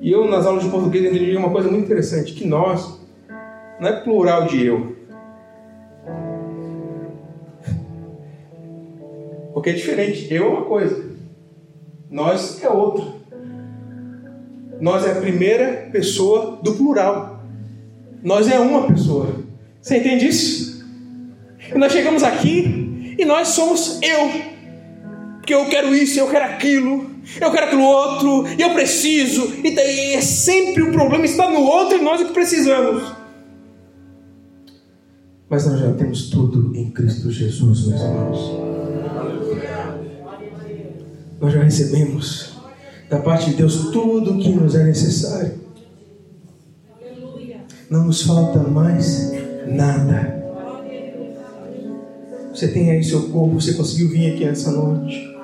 [0.00, 3.00] E eu, nas aulas de português, entendi uma coisa muito interessante: que nós
[3.80, 4.95] não é plural de eu.
[9.56, 10.26] Porque é diferente.
[10.30, 11.02] Eu é uma coisa,
[12.10, 13.06] nós é outra.
[14.78, 17.42] Nós é a primeira pessoa do plural.
[18.22, 19.34] Nós é uma pessoa.
[19.80, 20.86] Você entende isso?
[21.74, 24.30] E nós chegamos aqui e nós somos eu.
[25.38, 29.54] Porque eu quero isso, eu quero aquilo, eu quero aquilo outro, e eu preciso.
[29.64, 33.10] E daí é sempre o problema está no outro e nós é que precisamos.
[35.48, 38.75] Mas nós já temos tudo em Cristo Jesus, meus irmãos
[41.40, 42.56] nós já recebemos
[43.08, 45.52] da parte de Deus tudo o que nos é necessário.
[47.88, 49.32] Não nos falta mais
[49.66, 50.34] nada.
[52.52, 55.36] Você tem aí seu corpo, você conseguiu vir aqui essa noite.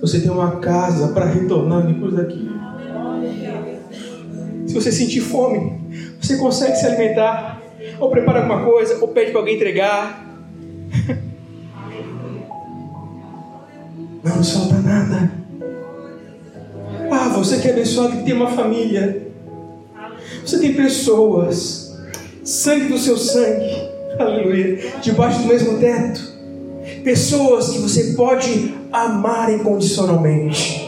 [0.00, 2.48] Você tem uma casa para retornar depois daqui.
[4.66, 5.80] Se você sentir fome,
[6.20, 7.62] você consegue se alimentar.
[7.98, 10.27] Ou prepara alguma coisa, ou pede para alguém entregar.
[14.28, 15.32] Não nos falta nada.
[17.10, 19.26] Ah, você que é abençoado, que tem uma família.
[20.44, 21.96] Você tem pessoas,
[22.44, 23.88] sangue do seu sangue,
[24.18, 26.20] aleluia, debaixo do mesmo teto.
[27.02, 30.86] Pessoas que você pode amar incondicionalmente.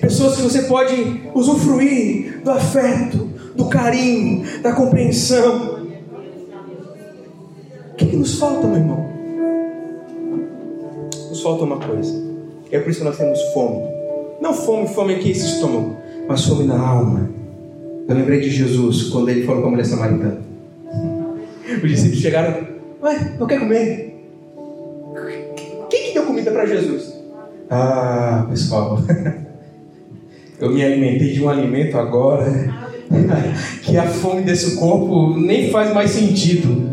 [0.00, 5.86] Pessoas que você pode usufruir do afeto, do carinho, da compreensão.
[7.92, 9.15] O que, que nos falta, meu irmão?
[11.46, 12.12] Nos falta uma coisa.
[12.72, 13.84] É por isso que nós temos fome.
[14.40, 15.96] Não fome, fome aqui esse estômago,
[16.28, 17.30] mas fome na alma.
[18.08, 20.40] Eu lembrei de Jesus quando ele falou com a mulher samaritana.
[21.82, 22.66] Os discípulos chegaram,
[23.02, 24.14] ué, não quer comer?
[25.88, 27.14] Quem que deu comida para Jesus?
[27.70, 29.00] Ah, pessoal,
[30.60, 32.46] eu me alimentei de um alimento agora
[33.82, 36.90] que a fome desse corpo nem faz mais sentido,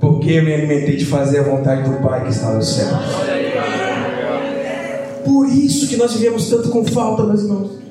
[0.00, 2.88] porque eu me alimentei de fazer a vontade do Pai que está no céu.
[5.24, 7.82] Por isso que nós vivemos tanto com falta, meus irmãos.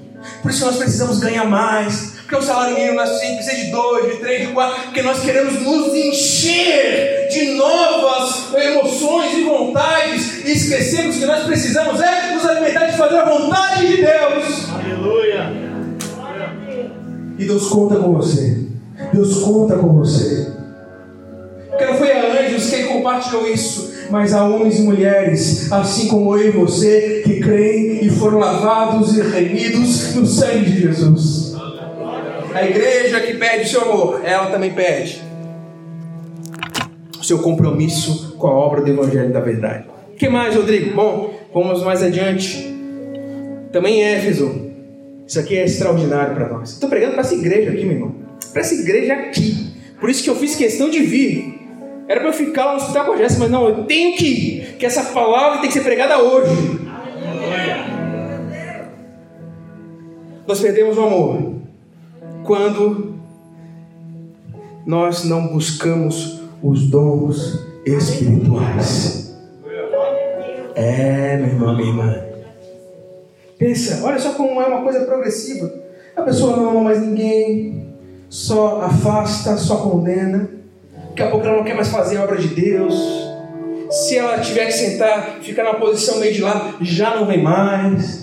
[0.42, 2.12] Por isso que nós precisamos ganhar mais.
[2.22, 4.82] Porque o salário mínimo nós que ser de dois, de três, de quatro.
[4.84, 10.46] Porque nós queremos nos encher de novas emoções e vontades.
[10.46, 14.70] E esquecemos que nós precisamos é nos alimentar de fazer a vontade de Deus.
[14.74, 15.52] Aleluia.
[17.38, 18.68] E Deus conta com você.
[19.12, 20.52] Deus conta com você.
[21.70, 26.38] Porque não foi a anjos quem compartilhou isso mas há homens e mulheres, assim como
[26.38, 27.21] eu e você,
[27.52, 31.54] creem e foram lavados e remidos no sangue de Jesus.
[32.54, 35.22] A igreja que pede o seu amor, ela também pede
[37.20, 39.86] o seu compromisso com a obra do Evangelho da Verdade.
[40.14, 40.96] O que mais, Rodrigo?
[40.96, 42.74] Bom, vamos mais adiante.
[43.72, 44.72] Também Éfeso.
[45.28, 46.72] Isso aqui é extraordinário para nós.
[46.72, 48.16] Estou pregando para essa igreja aqui, meu irmão.
[48.52, 49.74] Para essa igreja aqui.
[50.00, 51.60] Por isso que eu fiz questão de vir.
[52.08, 54.26] Era para eu ficar lá no hospital com a Jéssica, mas não, eu tenho que
[54.26, 56.81] ir, que essa palavra tem que ser pregada hoje.
[60.52, 61.54] Nós perdemos o amor
[62.44, 63.14] quando
[64.86, 69.34] nós não buscamos os dons espirituais.
[70.76, 72.24] É, meu irmão, minha irmã.
[73.58, 75.74] Pensa, olha só como é uma coisa progressiva.
[76.18, 77.88] A pessoa não ama mais ninguém,
[78.28, 80.50] só afasta, só condena.
[81.12, 82.94] Daqui a pouco ela não quer mais fazer a obra de Deus.
[83.90, 88.21] Se ela tiver que sentar, ficar na posição meio de lado, já não vem mais.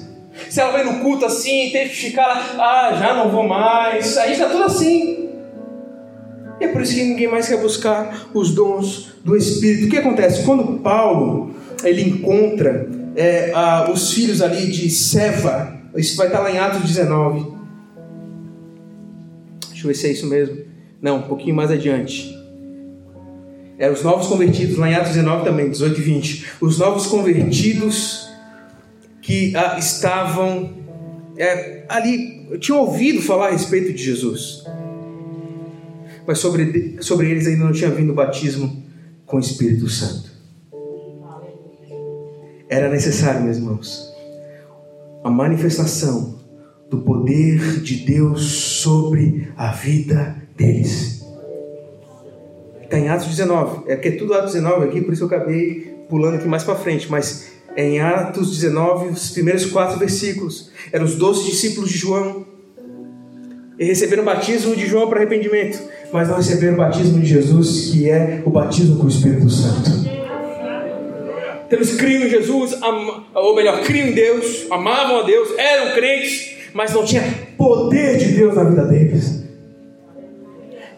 [0.50, 4.16] Se ela vem no culto assim, tem que ficar lá, ah, já não vou mais.
[4.16, 5.28] Aí está tudo assim.
[6.60, 9.86] E é por isso que ninguém mais quer buscar os dons do Espírito.
[9.86, 10.44] O que acontece?
[10.44, 16.50] Quando Paulo ele encontra é, a, os filhos ali de Seva, isso vai estar lá
[16.50, 17.58] em Atos 19.
[19.68, 20.58] Deixa eu ver se é isso mesmo.
[21.00, 22.36] Não, um pouquinho mais adiante.
[23.78, 26.46] É, os novos convertidos, lá em Atos 19 também, 18 e 20.
[26.60, 28.27] Os novos convertidos
[29.28, 30.70] que ah, estavam
[31.36, 34.64] é, ali, tinham ouvido falar a respeito de Jesus.
[36.26, 38.82] Mas sobre, sobre eles ainda não tinha vindo o batismo
[39.26, 40.30] com o Espírito Santo.
[42.70, 44.10] Era necessário, meus irmãos,
[45.22, 46.40] a manifestação
[46.88, 51.22] do poder de Deus sobre a vida deles.
[52.82, 53.90] Está em Atos 19.
[53.92, 56.76] É que é tudo Atos 19 aqui, por isso eu acabei pulando aqui mais para
[56.76, 57.10] frente.
[57.10, 60.68] Mas em Atos 19, os primeiros quatro versículos.
[60.92, 62.44] Eram os doze discípulos de João.
[63.78, 65.78] E receberam o batismo de João para arrependimento.
[66.12, 70.08] Mas não receberam o batismo de Jesus, que é o batismo com o Espírito Santo.
[71.70, 72.76] Eles criam em Jesus,
[73.32, 77.22] ou melhor, criam em Deus, amavam a Deus, eram crentes, mas não tinha
[77.56, 79.37] poder de Deus na vida deles.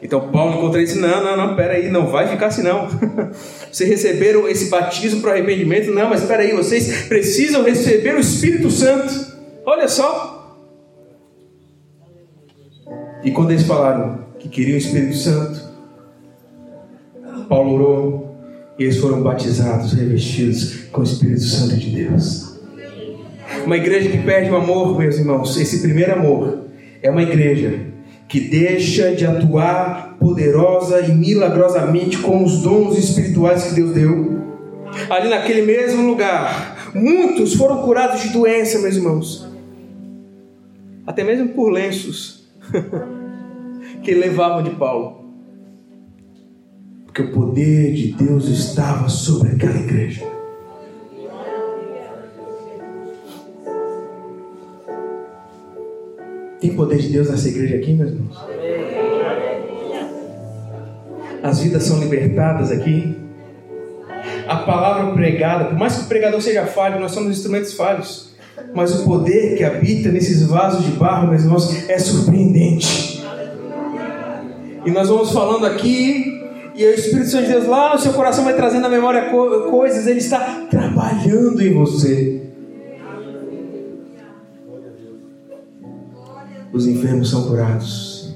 [0.02, 2.88] Então Paulo encontra disse: Não, não, não, peraí, não vai ficar assim não.
[3.70, 5.90] vocês receberam esse batismo para arrependimento?
[5.92, 9.12] Não, mas peraí, vocês precisam receber o Espírito Santo.
[9.64, 10.58] Olha só.
[13.22, 15.60] E quando eles falaram que queriam o Espírito Santo,
[17.48, 18.36] Paulo orou
[18.78, 22.58] e eles foram batizados, revestidos com o Espírito Santo de Deus.
[23.66, 26.64] Uma igreja que perde o amor, meus irmãos, esse primeiro amor,
[27.02, 27.89] é uma igreja
[28.30, 34.40] que deixa de atuar poderosa e milagrosamente com os dons espirituais que Deus deu.
[35.10, 39.48] Ali naquele mesmo lugar, muitos foram curados de doença, meus irmãos,
[41.04, 42.48] até mesmo por lenços
[44.00, 45.24] que levavam de Paulo,
[47.06, 50.24] porque o poder de Deus estava sobre aquela igreja.
[56.60, 58.36] Tem poder de Deus nessa igreja aqui, meus irmãos?
[61.42, 63.16] As vidas são libertadas aqui.
[64.46, 68.30] A palavra pregada, por mais que o pregador seja falho, nós somos instrumentos falhos.
[68.74, 73.24] Mas o poder que habita nesses vasos de barro, meus irmãos, é surpreendente.
[74.84, 76.42] E nós vamos falando aqui,
[76.74, 79.30] e o Espírito Santo de Deus lá no seu coração vai trazendo à memória
[79.70, 82.39] coisas, ele está trabalhando em você.
[86.72, 88.34] Os enfermos são curados,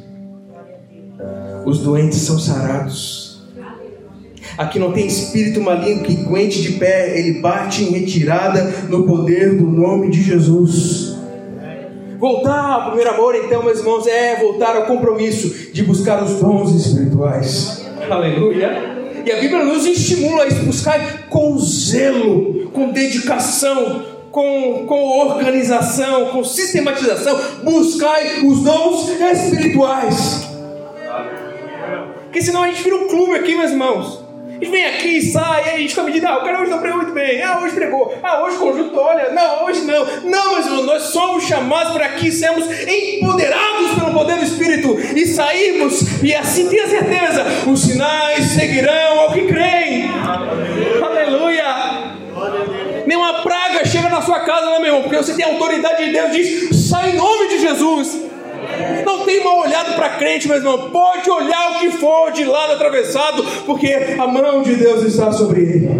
[1.65, 3.25] os doentes são sarados.
[4.57, 9.57] Aqui não tem espírito maligno que aguente de pé, ele bate em retirada no poder
[9.57, 11.17] do nome de Jesus.
[12.19, 16.73] Voltar ao primeiro amor, então, meus irmãos, é voltar ao compromisso de buscar os dons
[16.73, 17.85] espirituais.
[18.09, 18.95] Aleluia.
[19.27, 26.43] E a Bíblia nos estimula a buscar com zelo, com dedicação, com, com organização, com
[26.43, 30.49] sistematização, buscai os dons espirituais.
[32.25, 34.25] Porque senão a gente vira um clube aqui, meus irmãos.
[34.49, 36.99] A gente vem aqui, sai, a gente fica medindo, ah, o cara hoje não pregou
[36.99, 40.05] muito bem, ah, hoje pregou, ah, hoje conjunto, olha, não, hoje não.
[40.25, 46.23] Não, mas nós somos chamados para que sermos empoderados pelo poder do Espírito e sairmos,
[46.25, 50.11] e assim tenha certeza, os sinais seguirão ao que creem.
[51.01, 52.15] Aleluia.
[53.07, 55.03] Nenhuma praga chega na sua casa, né, meu irmão?
[55.03, 58.23] Porque você tem autoridade de Deus, diz: sai em nome de Jesus.
[59.05, 60.91] Não tem mal olhado para crente, meu irmão.
[60.91, 63.89] Pode olhar o que for de lado atravessado, porque
[64.19, 65.91] a mão de Deus está sobre ele.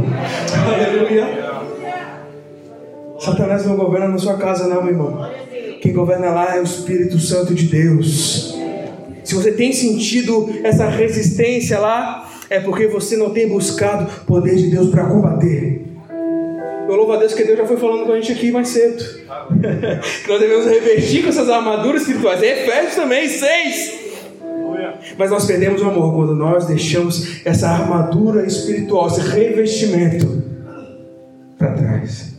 [0.67, 1.55] Aleluia.
[3.19, 5.31] Satanás não governa na sua casa, não, meu irmão.
[5.81, 8.55] Quem governa lá é o Espírito Santo de Deus.
[9.23, 14.57] Se você tem sentido essa resistência lá, é porque você não tem buscado o poder
[14.57, 15.94] de Deus para combater.
[16.89, 19.03] Eu louvo a Deus que Deus já foi falando com a gente aqui mais cedo.
[19.03, 22.43] que nós devemos revestir com essas armaduras espirituais.
[22.43, 24.05] Efésios também, 6.
[25.19, 30.43] Mas nós perdemos o amor quando nós deixamos essa armadura espiritual, esse revestimento
[31.59, 32.35] para trás.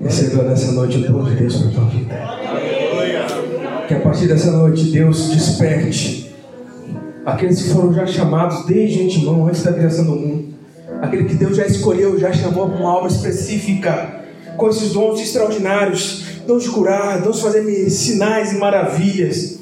[0.00, 2.14] Receba nessa noite o dom de Deus para a tua vida.
[3.86, 6.29] Que a partir dessa noite Deus desperte
[7.24, 10.54] aqueles que foram já chamados desde antemão, antes da criação do mundo,
[11.00, 14.20] aquele que Deus já escolheu, já chamou para uma obra específica,
[14.56, 19.60] com esses dons extraordinários, dons de curar, dons de fazer sinais e maravilhas,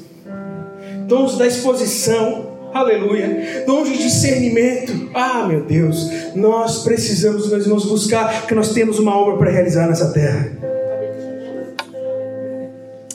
[1.07, 5.09] dons da exposição, aleluia, dons de discernimento.
[5.13, 9.87] Ah, meu Deus, nós precisamos, meus irmãos, buscar que nós temos uma obra para realizar
[9.87, 10.57] nessa terra.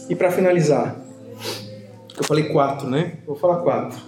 [0.08, 0.96] E para finalizar,
[2.16, 3.14] eu falei quatro, né?
[3.26, 3.98] Vou falar quatro.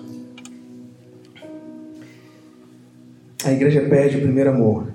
[3.44, 4.88] A igreja perde o primeiro amor,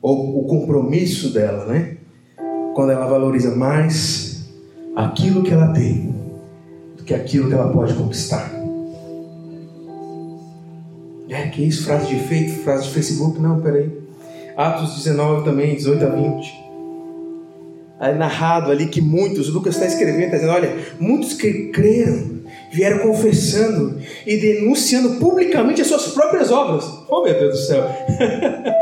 [0.00, 1.96] ou o compromisso dela, né?
[2.74, 4.50] Quando ela valoriza mais
[4.96, 6.14] aquilo que ela tem
[6.96, 8.50] do que aquilo que ela pode conquistar.
[11.28, 11.84] É, que isso?
[11.84, 13.40] Frase de efeito, frase de Facebook?
[13.40, 13.90] Não, peraí.
[14.56, 16.62] Atos 19 também, 18 a 20
[18.02, 22.41] é narrado ali que muitos, Lucas está escrevendo, está dizendo: olha, muitos que creram,
[22.72, 26.84] vieram confessando e denunciando publicamente as suas próprias obras.
[27.08, 27.86] Oh, meu Deus do céu!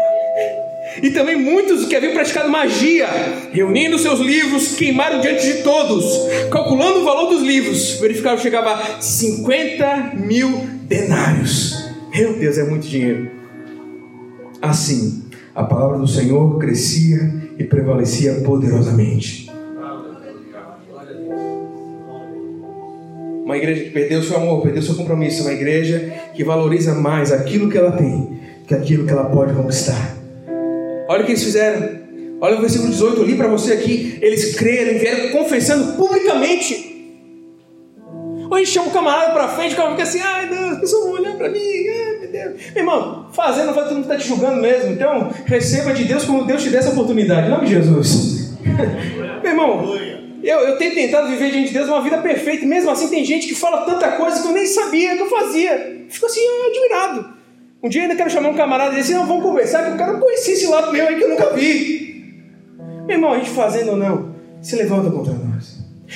[1.02, 3.08] e também muitos que haviam praticado magia,
[3.52, 6.04] reunindo seus livros, queimaram diante de todos,
[6.50, 10.48] calculando o valor dos livros, verificaram que chegava a 50 mil
[10.82, 11.90] denários.
[12.14, 13.30] Meu Deus, é muito dinheiro.
[14.62, 15.24] Assim,
[15.54, 17.18] a palavra do Senhor crescia
[17.58, 19.49] e prevalecia poderosamente.
[23.50, 27.68] Uma igreja que perdeu seu amor, perdeu seu compromisso, uma igreja que valoriza mais aquilo
[27.68, 30.16] que ela tem que aquilo que ela pode conquistar.
[31.08, 31.98] Olha o que eles fizeram.
[32.40, 34.20] Olha o versículo 18, eu li para você aqui.
[34.22, 37.18] Eles creram, vieram confessando publicamente.
[38.48, 41.12] Ou gente chama o camarada para frente, o fica assim: ai Deus, as pessoas vão
[41.14, 41.58] olhar para mim.
[41.58, 42.60] Ai, meu Deus.
[42.72, 44.92] Meu irmão, fazendo vai todo mundo estar tá te julgando mesmo.
[44.92, 47.48] Então, receba de Deus como Deus te der essa oportunidade.
[47.48, 48.52] Em nome de Jesus.
[49.42, 52.64] meu irmão, eu, eu tenho tentado viver diante de Deus uma vida perfeita.
[52.64, 55.28] E mesmo assim, tem gente que fala tanta coisa que eu nem sabia que eu
[55.28, 56.06] fazia.
[56.08, 57.40] Fico assim, admirado.
[57.82, 59.96] Um dia ainda quero chamar um camarada e dizer assim: não, vamos conversar, que o
[59.96, 62.34] cara não conhecia esse lado meu aí que eu nunca vi.
[63.06, 65.59] Meu irmão, a gente fazendo ou não, se levanta contra nós.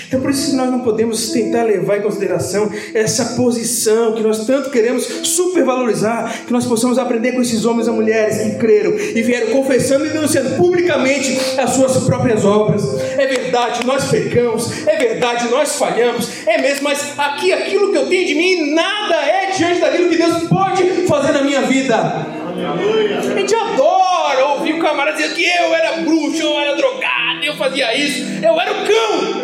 [0.09, 4.71] Então por isso nós não podemos tentar levar em consideração essa posição que nós tanto
[4.71, 9.53] queremos supervalorizar, que nós possamos aprender com esses homens e mulheres que creram e vieram
[9.53, 12.83] confessando e denunciando publicamente as suas próprias obras.
[13.17, 18.07] É verdade, nós pecamos, é verdade, nós falhamos, é mesmo, mas aqui aquilo que eu
[18.07, 21.95] tenho de mim nada é diante daquilo que Deus pode fazer na minha vida.
[21.95, 27.57] A gente adora ouvir o camarada dizer que eu era bruxo, eu era drogado, eu
[27.57, 29.44] fazia isso, eu era o cão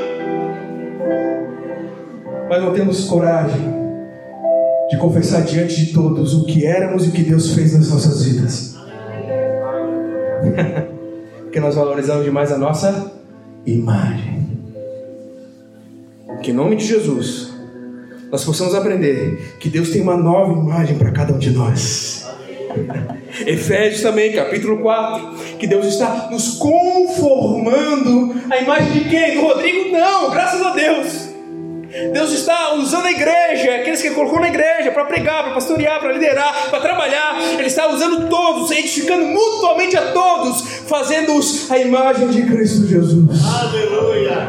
[2.51, 3.61] mas não temos coragem
[4.91, 8.25] de confessar diante de todos o que éramos e o que Deus fez nas nossas
[8.25, 8.75] vidas.
[11.43, 13.13] Porque nós valorizamos demais a nossa
[13.65, 14.51] imagem.
[16.43, 17.55] Que em nome de Jesus
[18.33, 22.29] nós possamos aprender que Deus tem uma nova imagem para cada um de nós.
[23.47, 29.37] Efésios também, capítulo 4, que Deus está nos conformando a imagem de quem?
[29.37, 29.93] Do Rodrigo?
[29.93, 31.30] Não, graças a Deus.
[32.13, 36.13] Deus está usando a igreja, aqueles que colocou na igreja para pregar, para pastorear, para
[36.13, 37.37] liderar, para trabalhar.
[37.55, 43.41] Ele está usando todos, edificando mutuamente a todos, fazendo-os a imagem de Cristo Jesus.
[43.45, 44.49] Aleluia!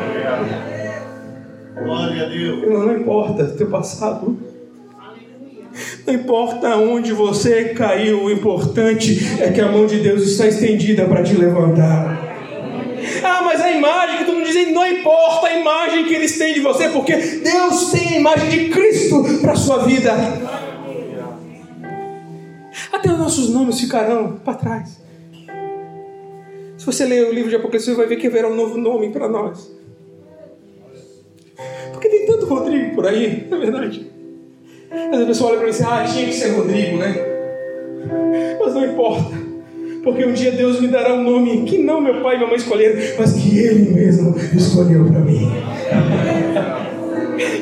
[1.84, 2.62] Glória a Deus.
[2.62, 4.38] Não, não importa teu passado.
[6.06, 11.06] Não importa onde você caiu, o importante é que a mão de Deus está estendida
[11.06, 12.31] para te levantar.
[13.72, 16.90] A imagem que todo mundo diz, não importa a imagem que eles têm de você,
[16.90, 20.12] porque Deus tem a imagem de Cristo para a sua vida.
[22.92, 25.02] Até os nossos nomes ficarão para trás.
[26.78, 29.10] Se você ler o livro de Apocalipse, você vai ver que haverá um novo nome
[29.12, 29.72] para nós.
[31.94, 34.12] Porque tem tanto Rodrigo por aí, não é verdade.
[35.10, 37.16] Mas a pessoa olha para mim e diz, ah, tinha que ser Rodrigo, né?
[38.60, 39.41] Mas não importa.
[40.04, 42.58] Porque um dia Deus me dará um nome que não meu pai e minha mãe
[42.58, 45.52] escolheram, mas que Ele mesmo escolheu para mim.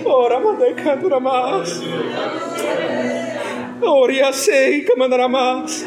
[0.06, 0.42] Ora,
[0.76, 1.82] cantura mais.
[3.82, 4.86] Ora, sei
[5.30, 5.86] mais.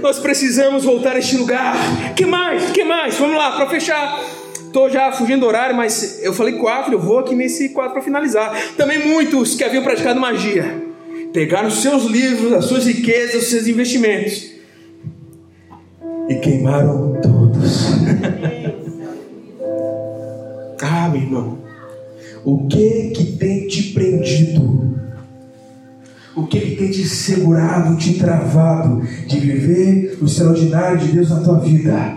[0.00, 1.74] Nós precisamos voltar a este lugar.
[2.14, 2.70] Que mais?
[2.70, 3.16] Que mais?
[3.16, 4.20] Vamos lá, para fechar.
[4.66, 8.02] Estou já fugindo do horário, mas eu falei quatro, eu vou aqui nesse quatro para
[8.02, 8.56] finalizar.
[8.76, 10.82] Também muitos que haviam praticado magia
[11.32, 14.53] pegaram os seus livros, as suas riquezas, os seus investimentos
[16.28, 17.92] e queimaram todos.
[20.80, 21.58] ah, meu irmão,
[22.44, 24.94] o que que tem te prendido?
[26.36, 31.40] O que que tem te segurado, te travado de viver o extraordinário de Deus na
[31.40, 32.16] tua vida?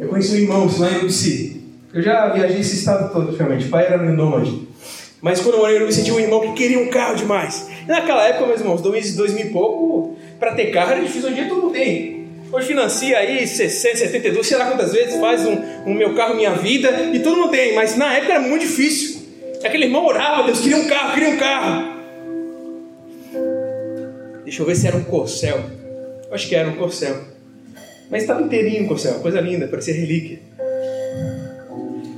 [0.00, 1.62] Eu conheci um irmão lá em Urubici.
[1.92, 3.66] Eu já viajei esse estado todo, praticamente.
[3.66, 4.66] O pai era meu nômade.
[5.20, 7.68] Mas quando eu morei em Urubici, tinha um irmão que queria um carro demais.
[7.84, 11.28] E naquela época, meus irmãos, dois, dois mil e pouco, para ter carro era difícil,
[11.28, 12.17] hoje em dia todo mundo tem.
[12.50, 16.54] Hoje financia aí 60, 72, sei lá quantas vezes faz um, um meu carro, minha
[16.54, 19.20] vida, e todo mundo tem, mas na época era muito difícil.
[19.62, 21.98] Aquele irmão orava, Deus queria um carro, queria um carro.
[24.44, 25.62] Deixa eu ver se era um corcel.
[26.30, 27.22] Acho que era um corcel.
[28.10, 30.38] Mas estava inteirinho o corcel, coisa linda, parecia relíquia.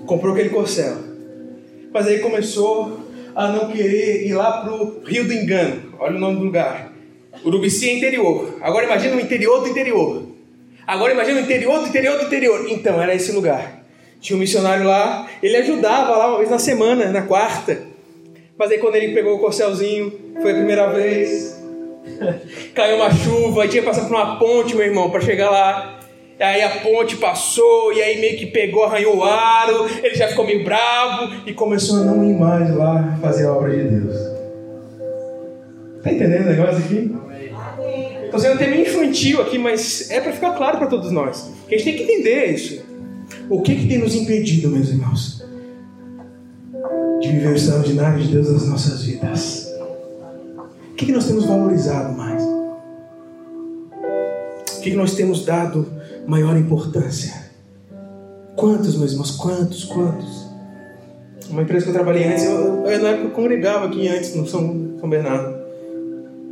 [0.07, 0.97] Comprou aquele corcel.
[1.93, 3.01] Mas aí começou
[3.35, 5.95] a não querer ir lá pro Rio do Engano.
[5.99, 6.90] Olha o nome do lugar.
[7.45, 8.59] Urubici é interior.
[8.61, 10.23] Agora imagina o interior do interior.
[10.87, 12.67] Agora imagina o interior do interior do interior.
[12.69, 13.85] Então, era esse lugar.
[14.21, 17.83] Tinha um missionário lá, ele ajudava lá uma vez na semana, na quarta.
[18.59, 20.13] Mas aí quando ele pegou o corcelzinho,
[20.43, 21.59] foi a primeira vez.
[22.75, 26.01] Caiu uma chuva, tinha que passar por uma ponte, meu irmão, para chegar lá.
[26.39, 30.47] Aí a ponte passou, e aí meio que pegou, arranhou o aro, ele já ficou
[30.47, 34.17] meio bravo e começou a não ir mais lá fazer a obra de Deus.
[36.03, 37.15] Tá entendendo o negócio aqui?
[38.31, 41.51] Estou sendo até meio infantil aqui, mas é para ficar claro para todos nós.
[41.69, 42.81] Que a gente tem que entender isso.
[43.49, 45.45] O que, que tem nos impedido, meus irmãos,
[47.21, 49.69] de viver o extraordinário de Deus nas nossas vidas?
[50.93, 52.41] O que, que nós temos valorizado mais?
[52.41, 52.79] O
[54.81, 55.93] que, que nós temos dado
[56.25, 57.51] maior importância?
[58.55, 60.47] Quantos, meus irmãos, quantos, quantos?
[61.51, 64.47] Uma empresa que eu trabalhei antes, eu, eu, na época eu congregava aqui antes no
[64.47, 65.59] São, São Bernardo.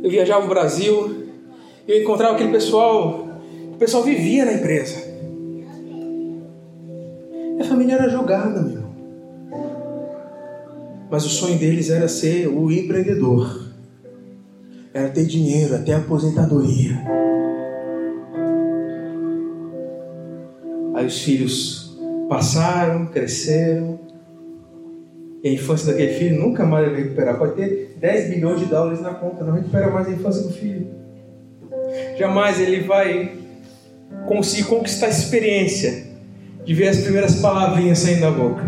[0.03, 1.18] Eu viajava o Brasil,
[1.89, 3.27] eu encontrava aquele pessoal,
[3.73, 5.09] o pessoal vivia na empresa.
[7.59, 8.83] A família era jogada, meu.
[11.09, 13.65] Mas o sonho deles era ser o empreendedor.
[14.93, 16.95] Era ter dinheiro até aposentadoria.
[20.93, 23.99] Aí os filhos passaram, cresceram.
[25.43, 27.39] E a infância daquele filho nunca mais vai recuperar.
[27.39, 30.99] Pode ter 10 bilhões de dólares na conta, não recupera mais a infância do filho.
[32.19, 33.31] Jamais ele vai
[34.27, 36.03] conseguir conquistar a experiência
[36.65, 38.61] de ver as primeiras palavrinhas saindo da boca.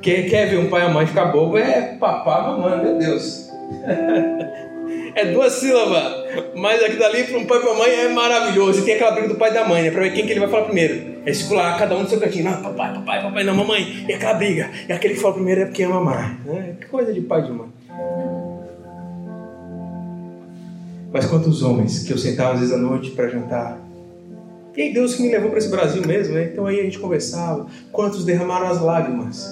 [0.00, 3.50] Quem quer ver um pai e a mãe ficar bobo é papá, mamãe, meu Deus.
[5.14, 8.80] é duas sílabas, mas aqui dali para um pai e para mãe é maravilhoso.
[8.80, 9.90] E tem aquela briga do pai e da mãe, né?
[9.90, 11.18] Para ver quem que ele vai falar primeiro.
[11.26, 12.44] É circular, cada um no seu cantinho.
[12.44, 14.06] Não, papai, papai, papai, não, mamãe.
[14.08, 14.70] E aquela briga.
[14.88, 16.44] E aquele que fala primeiro é porque ama mais.
[16.46, 16.76] Né?
[16.80, 17.68] Que coisa de pai e de mãe.
[21.12, 23.88] Mas quantos homens que eu sentava às vezes à noite para jantar
[24.78, 26.50] e aí Deus que me levou para esse Brasil mesmo, né?
[26.52, 27.66] Então aí a gente conversava.
[27.90, 29.44] Quantos derramaram as lágrimas?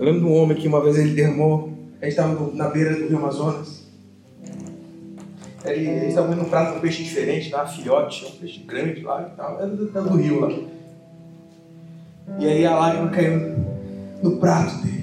[0.00, 1.72] Eu lembro de um homem que uma vez ele derramou.
[2.00, 3.86] A gente estava na beira do Rio Amazonas.
[5.64, 9.30] Ele, estava comendo um prato de um peixe diferente lá, filhote, um peixe grande lá
[9.32, 9.58] e tal.
[9.58, 10.50] Era do, do rio lá.
[12.40, 13.64] E aí a lágrima caiu
[14.24, 15.01] no prato dele.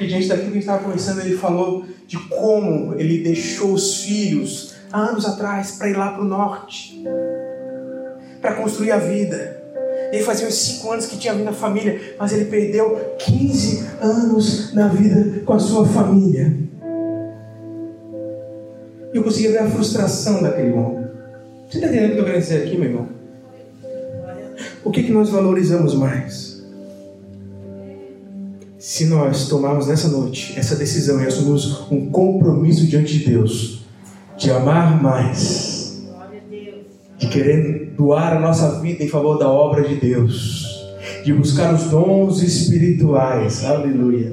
[0.00, 4.02] Porque diante daquilo que a gente estava conversando, ele falou de como ele deixou os
[4.02, 7.04] filhos há anos atrás para ir lá para o norte,
[8.40, 9.62] para construir a vida.
[10.10, 14.72] Ele fazia uns 5 anos que tinha vindo a família, mas ele perdeu 15 anos
[14.72, 16.50] na vida com a sua família.
[19.12, 21.08] E eu conseguia ver a frustração daquele homem.
[21.68, 23.08] Você está entendendo o que eu querendo dizer aqui, meu irmão?
[24.82, 26.49] O que, que nós valorizamos mais?
[28.80, 33.82] Se nós tomarmos nessa noite essa decisão e assumirmos um compromisso diante de Deus,
[34.38, 36.02] de amar mais,
[37.18, 40.64] de querer doar a nossa vida em favor da obra de Deus,
[41.22, 44.32] de buscar os dons espirituais, aleluia,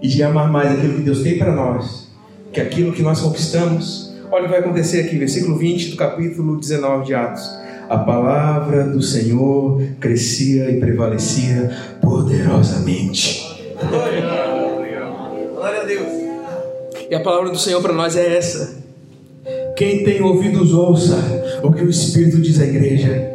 [0.00, 2.08] e de amar mais aquilo que Deus tem para nós,
[2.52, 4.14] que aquilo que nós conquistamos.
[4.30, 7.63] Olha o que vai acontecer aqui, versículo 20 do capítulo 19 de Atos.
[7.88, 11.70] A palavra do Senhor crescia e prevalecia
[12.00, 13.44] poderosamente.
[15.54, 16.08] Glória a Deus.
[17.10, 18.82] E a palavra do Senhor para nós é essa.
[19.76, 23.30] Quem tem ouvidos, ouça o que o Espírito diz à igreja.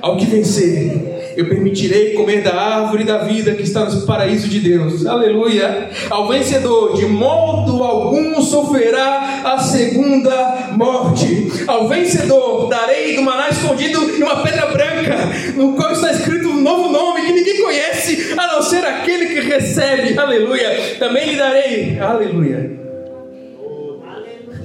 [0.00, 4.60] Ao que vencer, eu permitirei comer da árvore da vida que está no paraíso de
[4.60, 5.06] Deus.
[5.06, 5.90] Aleluia.
[6.10, 11.50] Ao vencedor, de modo algum sofrerá a segunda morte.
[11.66, 15.16] Ao vencedor, darei do maná escondido e uma pedra branca,
[15.56, 19.40] no qual está escrito um novo nome que ninguém conhece, a não ser aquele que
[19.40, 20.18] recebe.
[20.18, 20.96] Aleluia.
[20.98, 21.98] Também lhe darei.
[21.98, 22.82] Aleluia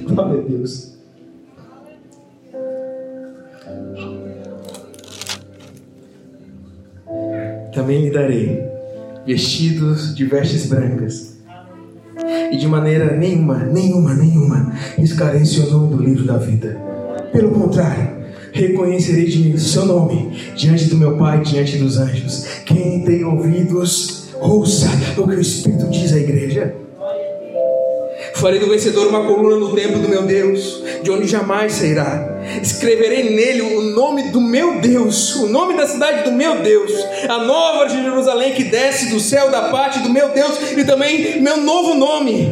[0.08, 0.87] Glória a Deus.
[7.78, 8.60] Também lhe darei
[9.24, 11.36] vestidos de vestes brancas.
[12.50, 16.76] E de maneira nenhuma, nenhuma, nenhuma riscarei seu nome do livro da vida.
[17.32, 18.16] Pelo contrário,
[18.50, 22.46] reconhecerei de seu nome diante do meu Pai, diante dos anjos.
[22.66, 26.74] Quem tem ouvidos, ouça o que o Espírito diz à igreja.
[28.34, 32.37] Farei do vencedor uma coluna no templo do meu Deus, de onde jamais sairá.
[32.62, 36.92] Escreverei nele o nome do meu Deus, o nome da cidade do meu Deus,
[37.28, 41.40] a nova de Jerusalém que desce do céu da parte do meu Deus e também
[41.40, 42.48] meu novo nome.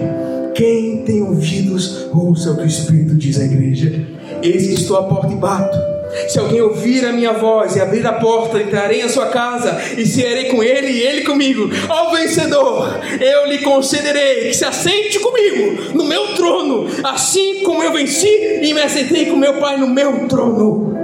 [0.55, 4.07] Quem tem ouvidos, ouça o que o Espírito diz à igreja.
[4.43, 5.95] Eis que estou à porta e bato.
[6.29, 10.07] Se alguém ouvir a minha voz e abrir a porta, entrarei em sua casa e
[10.07, 11.69] cearei com ele e ele comigo.
[11.89, 17.93] Ao vencedor, eu lhe concederei que se assente comigo no meu trono, assim como eu
[17.93, 20.97] venci e me assentei com meu Pai no meu trono.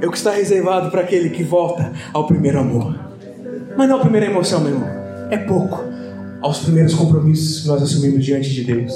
[0.00, 2.94] É o que está reservado para aquele que volta ao primeiro amor.
[3.76, 4.88] Mas não a primeira emoção, meu irmão.
[5.30, 5.84] É pouco
[6.40, 8.92] aos primeiros compromissos que nós assumimos diante de Deus.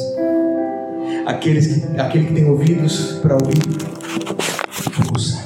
[1.27, 3.63] Aqueles que, aquele que tem ouvidos para ouvir,
[5.13, 5.43] ouça.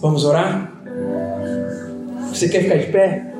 [0.00, 0.72] Vamos orar?
[2.28, 3.32] Você quer ficar de pé?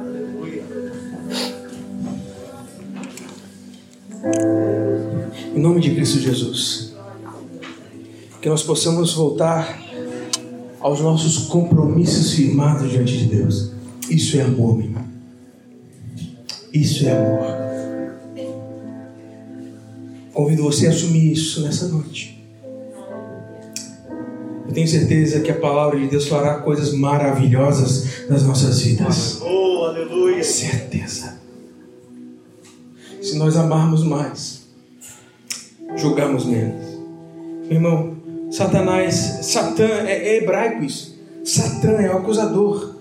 [5.55, 6.95] Em nome de Cristo Jesus,
[8.43, 9.81] que nós possamos voltar
[10.81, 13.73] aos nossos compromissos firmados diante de Deus.
[14.11, 15.05] Isso é amor, meu irmão.
[16.73, 17.66] Isso é amor.
[20.37, 22.39] Convido você a assumir isso nessa noite.
[24.69, 29.41] Eu tenho certeza que a palavra de Deus fará coisas maravilhosas nas nossas vidas.
[29.41, 30.45] Oh, aleluia.
[30.45, 31.41] Certeza.
[33.23, 34.67] Se nós amarmos mais,
[35.97, 36.85] julgamos menos.
[37.63, 38.17] Meu irmão,
[38.51, 41.19] Satanás, Satã é, é hebraico isso.
[41.45, 42.97] Satã é o acusador.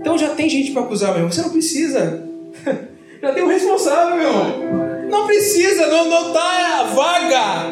[0.00, 1.30] Então já tem gente para acusar, meu irmão.
[1.30, 2.26] Você não precisa.
[3.20, 4.93] Já tem um responsável, meu irmão.
[5.14, 7.70] Não precisa, não, não tá vaga.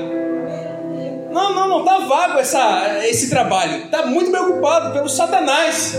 [1.33, 3.91] Não, não, não tá vago essa, esse trabalho.
[3.91, 5.97] Tá muito preocupado pelo Satanás.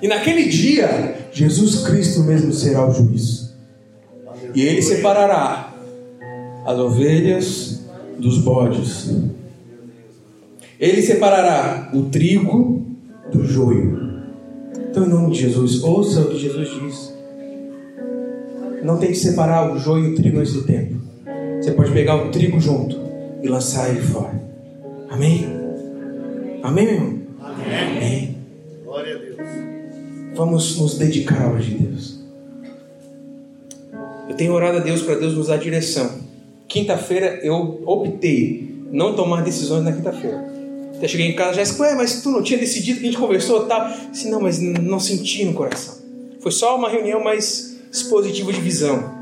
[0.00, 3.54] E naquele dia, Jesus Cristo mesmo será o juiz.
[4.54, 5.74] E ele separará
[6.64, 7.80] as ovelhas
[8.18, 9.10] dos bodes.
[10.80, 12.86] Ele separará o trigo
[13.30, 14.24] do joio.
[14.88, 17.15] Então, em nome de Jesus, ouça o que Jesus diz
[18.82, 20.96] não tem que separar o joio e o trigo antes do tempo.
[21.60, 22.98] Você pode pegar o trigo junto
[23.42, 24.40] e lançar ele fora.
[25.08, 25.46] Amém?
[26.62, 27.18] Amém, meu irmão?
[27.40, 27.96] Amém.
[27.96, 28.36] Amém.
[28.84, 29.36] Glória a Deus.
[30.34, 32.20] Vamos nos dedicar hoje Deus.
[34.28, 36.10] Eu tenho orado a Deus para Deus nos dar direção.
[36.68, 40.44] Quinta-feira eu optei não tomar decisões na quinta-feira.
[40.96, 43.20] Até cheguei em casa já disse, ué, mas tu não tinha decidido que a gente
[43.20, 43.90] conversou e tal?
[44.10, 45.96] Disse, não, mas não senti no coração.
[46.40, 49.16] Foi só uma reunião mais dispositivo de visão.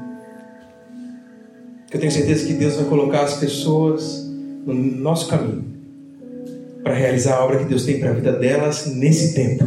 [1.92, 4.28] Eu tenho certeza que Deus vai colocar as pessoas
[4.66, 5.64] no nosso caminho
[6.82, 9.64] para realizar a obra que Deus tem para a vida delas nesse tempo.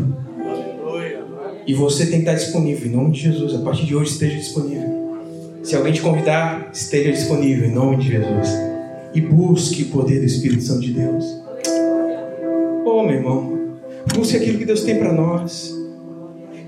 [1.65, 3.55] E você tem que estar disponível, em nome de Jesus.
[3.55, 5.17] A partir de hoje, esteja disponível.
[5.63, 8.49] Se alguém te convidar, esteja disponível, em nome de Jesus.
[9.13, 11.25] E busque o poder do Espírito Santo de Deus.
[12.85, 13.57] Oh, meu irmão,
[14.15, 15.73] busque aquilo que Deus tem para nós.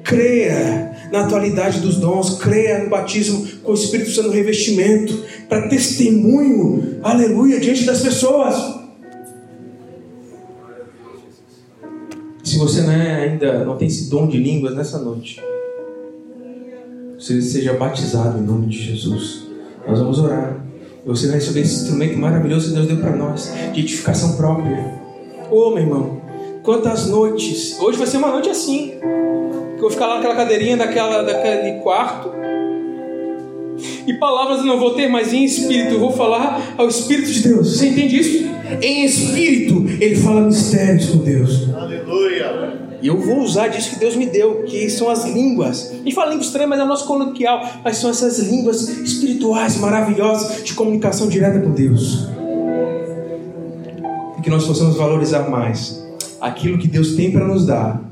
[0.03, 5.67] Creia na atualidade dos dons, creia no batismo com o Espírito Santo no revestimento, para
[5.67, 8.79] testemunho, aleluia, diante das pessoas.
[12.43, 15.41] Se você não é ainda não tem esse dom de línguas nessa noite,
[17.17, 19.47] você seja batizado em nome de Jesus.
[19.87, 20.65] Nós vamos orar.
[21.05, 24.99] Você vai receber esse instrumento maravilhoso que Deus deu para nós, de edificação própria.
[25.49, 26.21] Ô oh, meu irmão,
[26.63, 28.93] quantas noites, hoje vai ser uma noite assim
[29.79, 32.31] que eu vou ficar lá naquela cadeirinha daquela, daquele quarto.
[34.05, 37.41] E palavras eu não vou ter, mas em espírito eu vou falar ao Espírito de
[37.41, 37.77] Deus.
[37.77, 38.49] Você entende isso?
[38.81, 41.73] Em espírito, ele fala mistérios com Deus.
[41.73, 42.89] Aleluia.
[43.01, 45.91] E eu vou usar disso que Deus me deu, que são as línguas.
[45.91, 47.65] A gente fala língua estranha, mas é o nosso coloquial.
[47.81, 52.27] Mas são essas línguas espirituais maravilhosas de comunicação direta com Deus.
[54.37, 56.05] E que nós possamos valorizar mais
[56.41, 58.08] aquilo que Deus tem para nos dar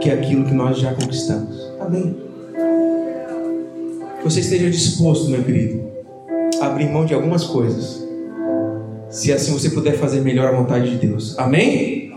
[0.00, 1.56] que é aquilo que nós já conquistamos.
[1.80, 2.16] Amém.
[4.18, 5.84] Que você esteja disposto, meu querido,
[6.60, 8.04] a abrir mão de algumas coisas,
[9.10, 11.38] se assim você puder fazer melhor a vontade de Deus.
[11.38, 12.12] Amém?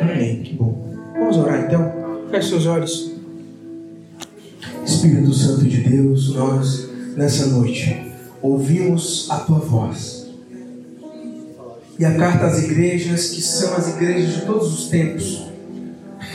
[0.00, 0.42] Amém.
[0.42, 0.94] Que bom.
[1.14, 1.92] Vamos orar então.
[2.30, 3.12] Feche seus olhos.
[4.84, 8.12] Espírito Santo de Deus, nós nessa noite
[8.42, 10.26] ouvimos a tua voz.
[11.98, 15.46] E a carta às igrejas, que são as igrejas de todos os tempos,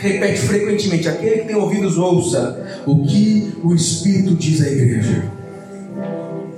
[0.01, 5.23] repete frequentemente: aquele que tem ouvidos, ouça o que o Espírito diz à igreja.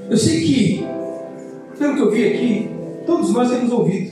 [0.10, 0.86] Eu sei que,
[1.78, 2.70] pelo que eu vi aqui,
[3.06, 4.12] todos nós temos ouvido,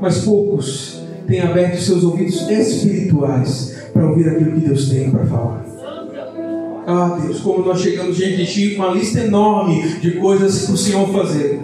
[0.00, 5.64] mas poucos têm aberto seus ouvidos espirituais para ouvir aquilo que Deus tem para falar.
[6.84, 10.72] Ah, Deus, como nós chegamos diante de Ti com uma lista enorme de coisas que
[10.72, 11.60] o Senhor fazer.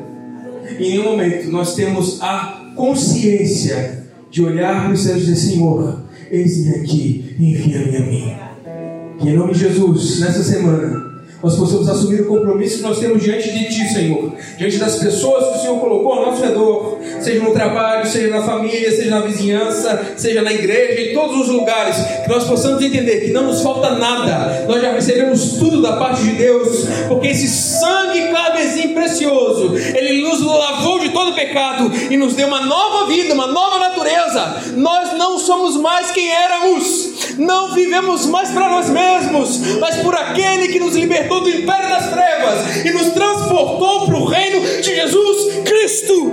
[0.79, 6.03] Em nenhum momento nós temos a consciência de olhar para os céus e dizer: Senhor,
[6.31, 8.35] eis-me aqui, envia-me a mim.
[9.18, 11.08] Que em nome de Jesus, nessa semana,
[11.43, 15.49] nós possamos assumir o compromisso que nós temos diante de Ti, Senhor, diante das pessoas
[15.49, 19.20] que o Senhor colocou ao nosso redor, seja no trabalho, seja na família, seja na
[19.20, 23.62] vizinhança, seja na igreja, em todos os lugares, que nós possamos entender que não nos
[23.62, 29.76] falta nada, nós já recebemos tudo da parte de Deus, porque esse sangue carmesim precioso,
[29.76, 34.57] ele nos lavou de todo pecado e nos deu uma nova vida, uma nova natureza.
[34.76, 40.68] Nós não somos mais quem éramos, não vivemos mais para nós mesmos, mas por aquele
[40.68, 45.55] que nos libertou do império das trevas e nos transportou para o reino de Jesus
[45.64, 46.33] Cristo.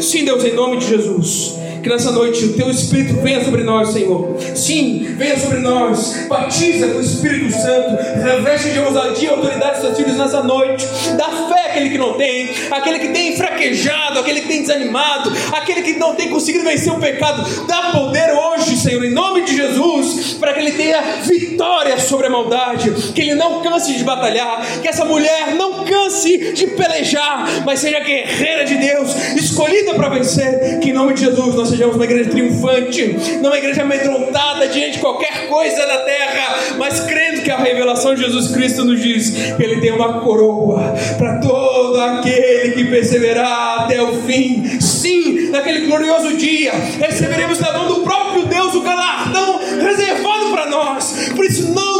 [0.00, 1.61] Sim, Deus, em nome de Jesus.
[1.82, 4.36] Que nessa noite o teu Espírito venha sobre nós, Senhor.
[4.54, 6.26] Sim, venha sobre nós.
[6.28, 8.22] Batiza com o Espírito Santo.
[8.22, 10.86] Reveste de ousadia e autoridade seus filhos nessa noite.
[11.16, 15.82] Dá fé àquele que não tem, aquele que tem fraquejado, aquele que tem desanimado, aquele
[15.82, 17.66] que não tem conseguido vencer o pecado.
[17.66, 22.30] Dá poder hoje, Senhor, em nome de Jesus, para que ele tenha vitória sobre a
[22.30, 22.90] maldade.
[23.12, 24.80] Que ele não canse de batalhar.
[24.80, 30.78] Que essa mulher não canse de pelejar, mas seja guerreira de Deus, escolhida para vencer.
[30.80, 34.92] Que em nome de Jesus nós sejamos uma igreja triunfante, não uma igreja amedrontada diante
[34.92, 39.30] de qualquer coisa da terra, mas crendo que a revelação de Jesus Cristo nos diz
[39.56, 44.80] que Ele tem uma coroa para todo aquele que perseverar até o fim.
[44.80, 51.30] Sim, naquele glorioso dia, receberemos da mão do próprio Deus o galardão reservado para nós.
[51.34, 51.91] Por isso, não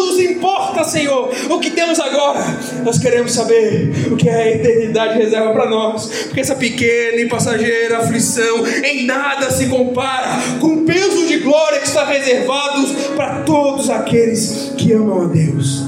[0.73, 2.41] importa, Senhor, o que temos agora,
[2.85, 7.99] nós queremos saber o que a eternidade reserva para nós, porque essa pequena e passageira
[7.99, 13.91] aflição em nada se compara com o peso de glória que está reservado para todos
[13.91, 15.83] aqueles que amam a Deus.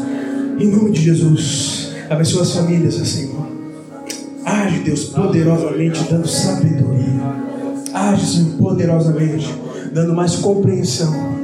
[0.58, 3.44] Em nome de Jesus, abençoa as famílias, Senhor.
[4.44, 7.24] Age, Deus, poderosamente, dando sabedoria.
[7.92, 9.52] Age, Senhor, poderosamente,
[9.92, 11.34] dando mais compreensão.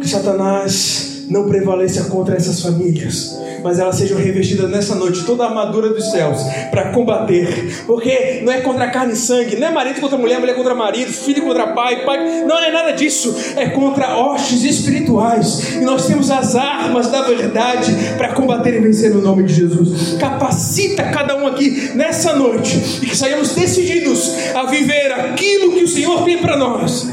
[0.00, 5.48] Que Satanás não prevaleça contra essas famílias, mas elas sejam revestidas nessa noite toda a
[5.48, 10.00] armadura dos céus para combater, porque não é contra carne e sangue, não é marido
[10.00, 14.16] contra mulher, mulher contra marido, filho contra pai, pai, não, é nada disso, é contra
[14.16, 19.44] hostes espirituais, e nós temos as armas da verdade para combater e vencer no nome
[19.44, 20.16] de Jesus.
[20.18, 25.88] Capacita cada um aqui nessa noite e que saímos decididos a viver aquilo que o
[25.88, 27.08] Senhor tem para nós.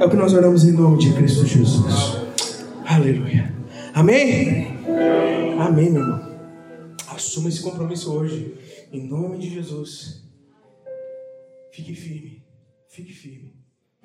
[0.00, 2.29] É o que nós oramos em nome de Cristo Jesus.
[2.90, 3.54] Aleluia.
[3.94, 4.66] Amém?
[5.60, 6.96] Amém, meu irmão.
[7.06, 8.88] Assuma esse compromisso hoje.
[8.90, 10.28] Em nome de Jesus.
[11.70, 12.44] Fique firme.
[12.88, 13.59] Fique firme.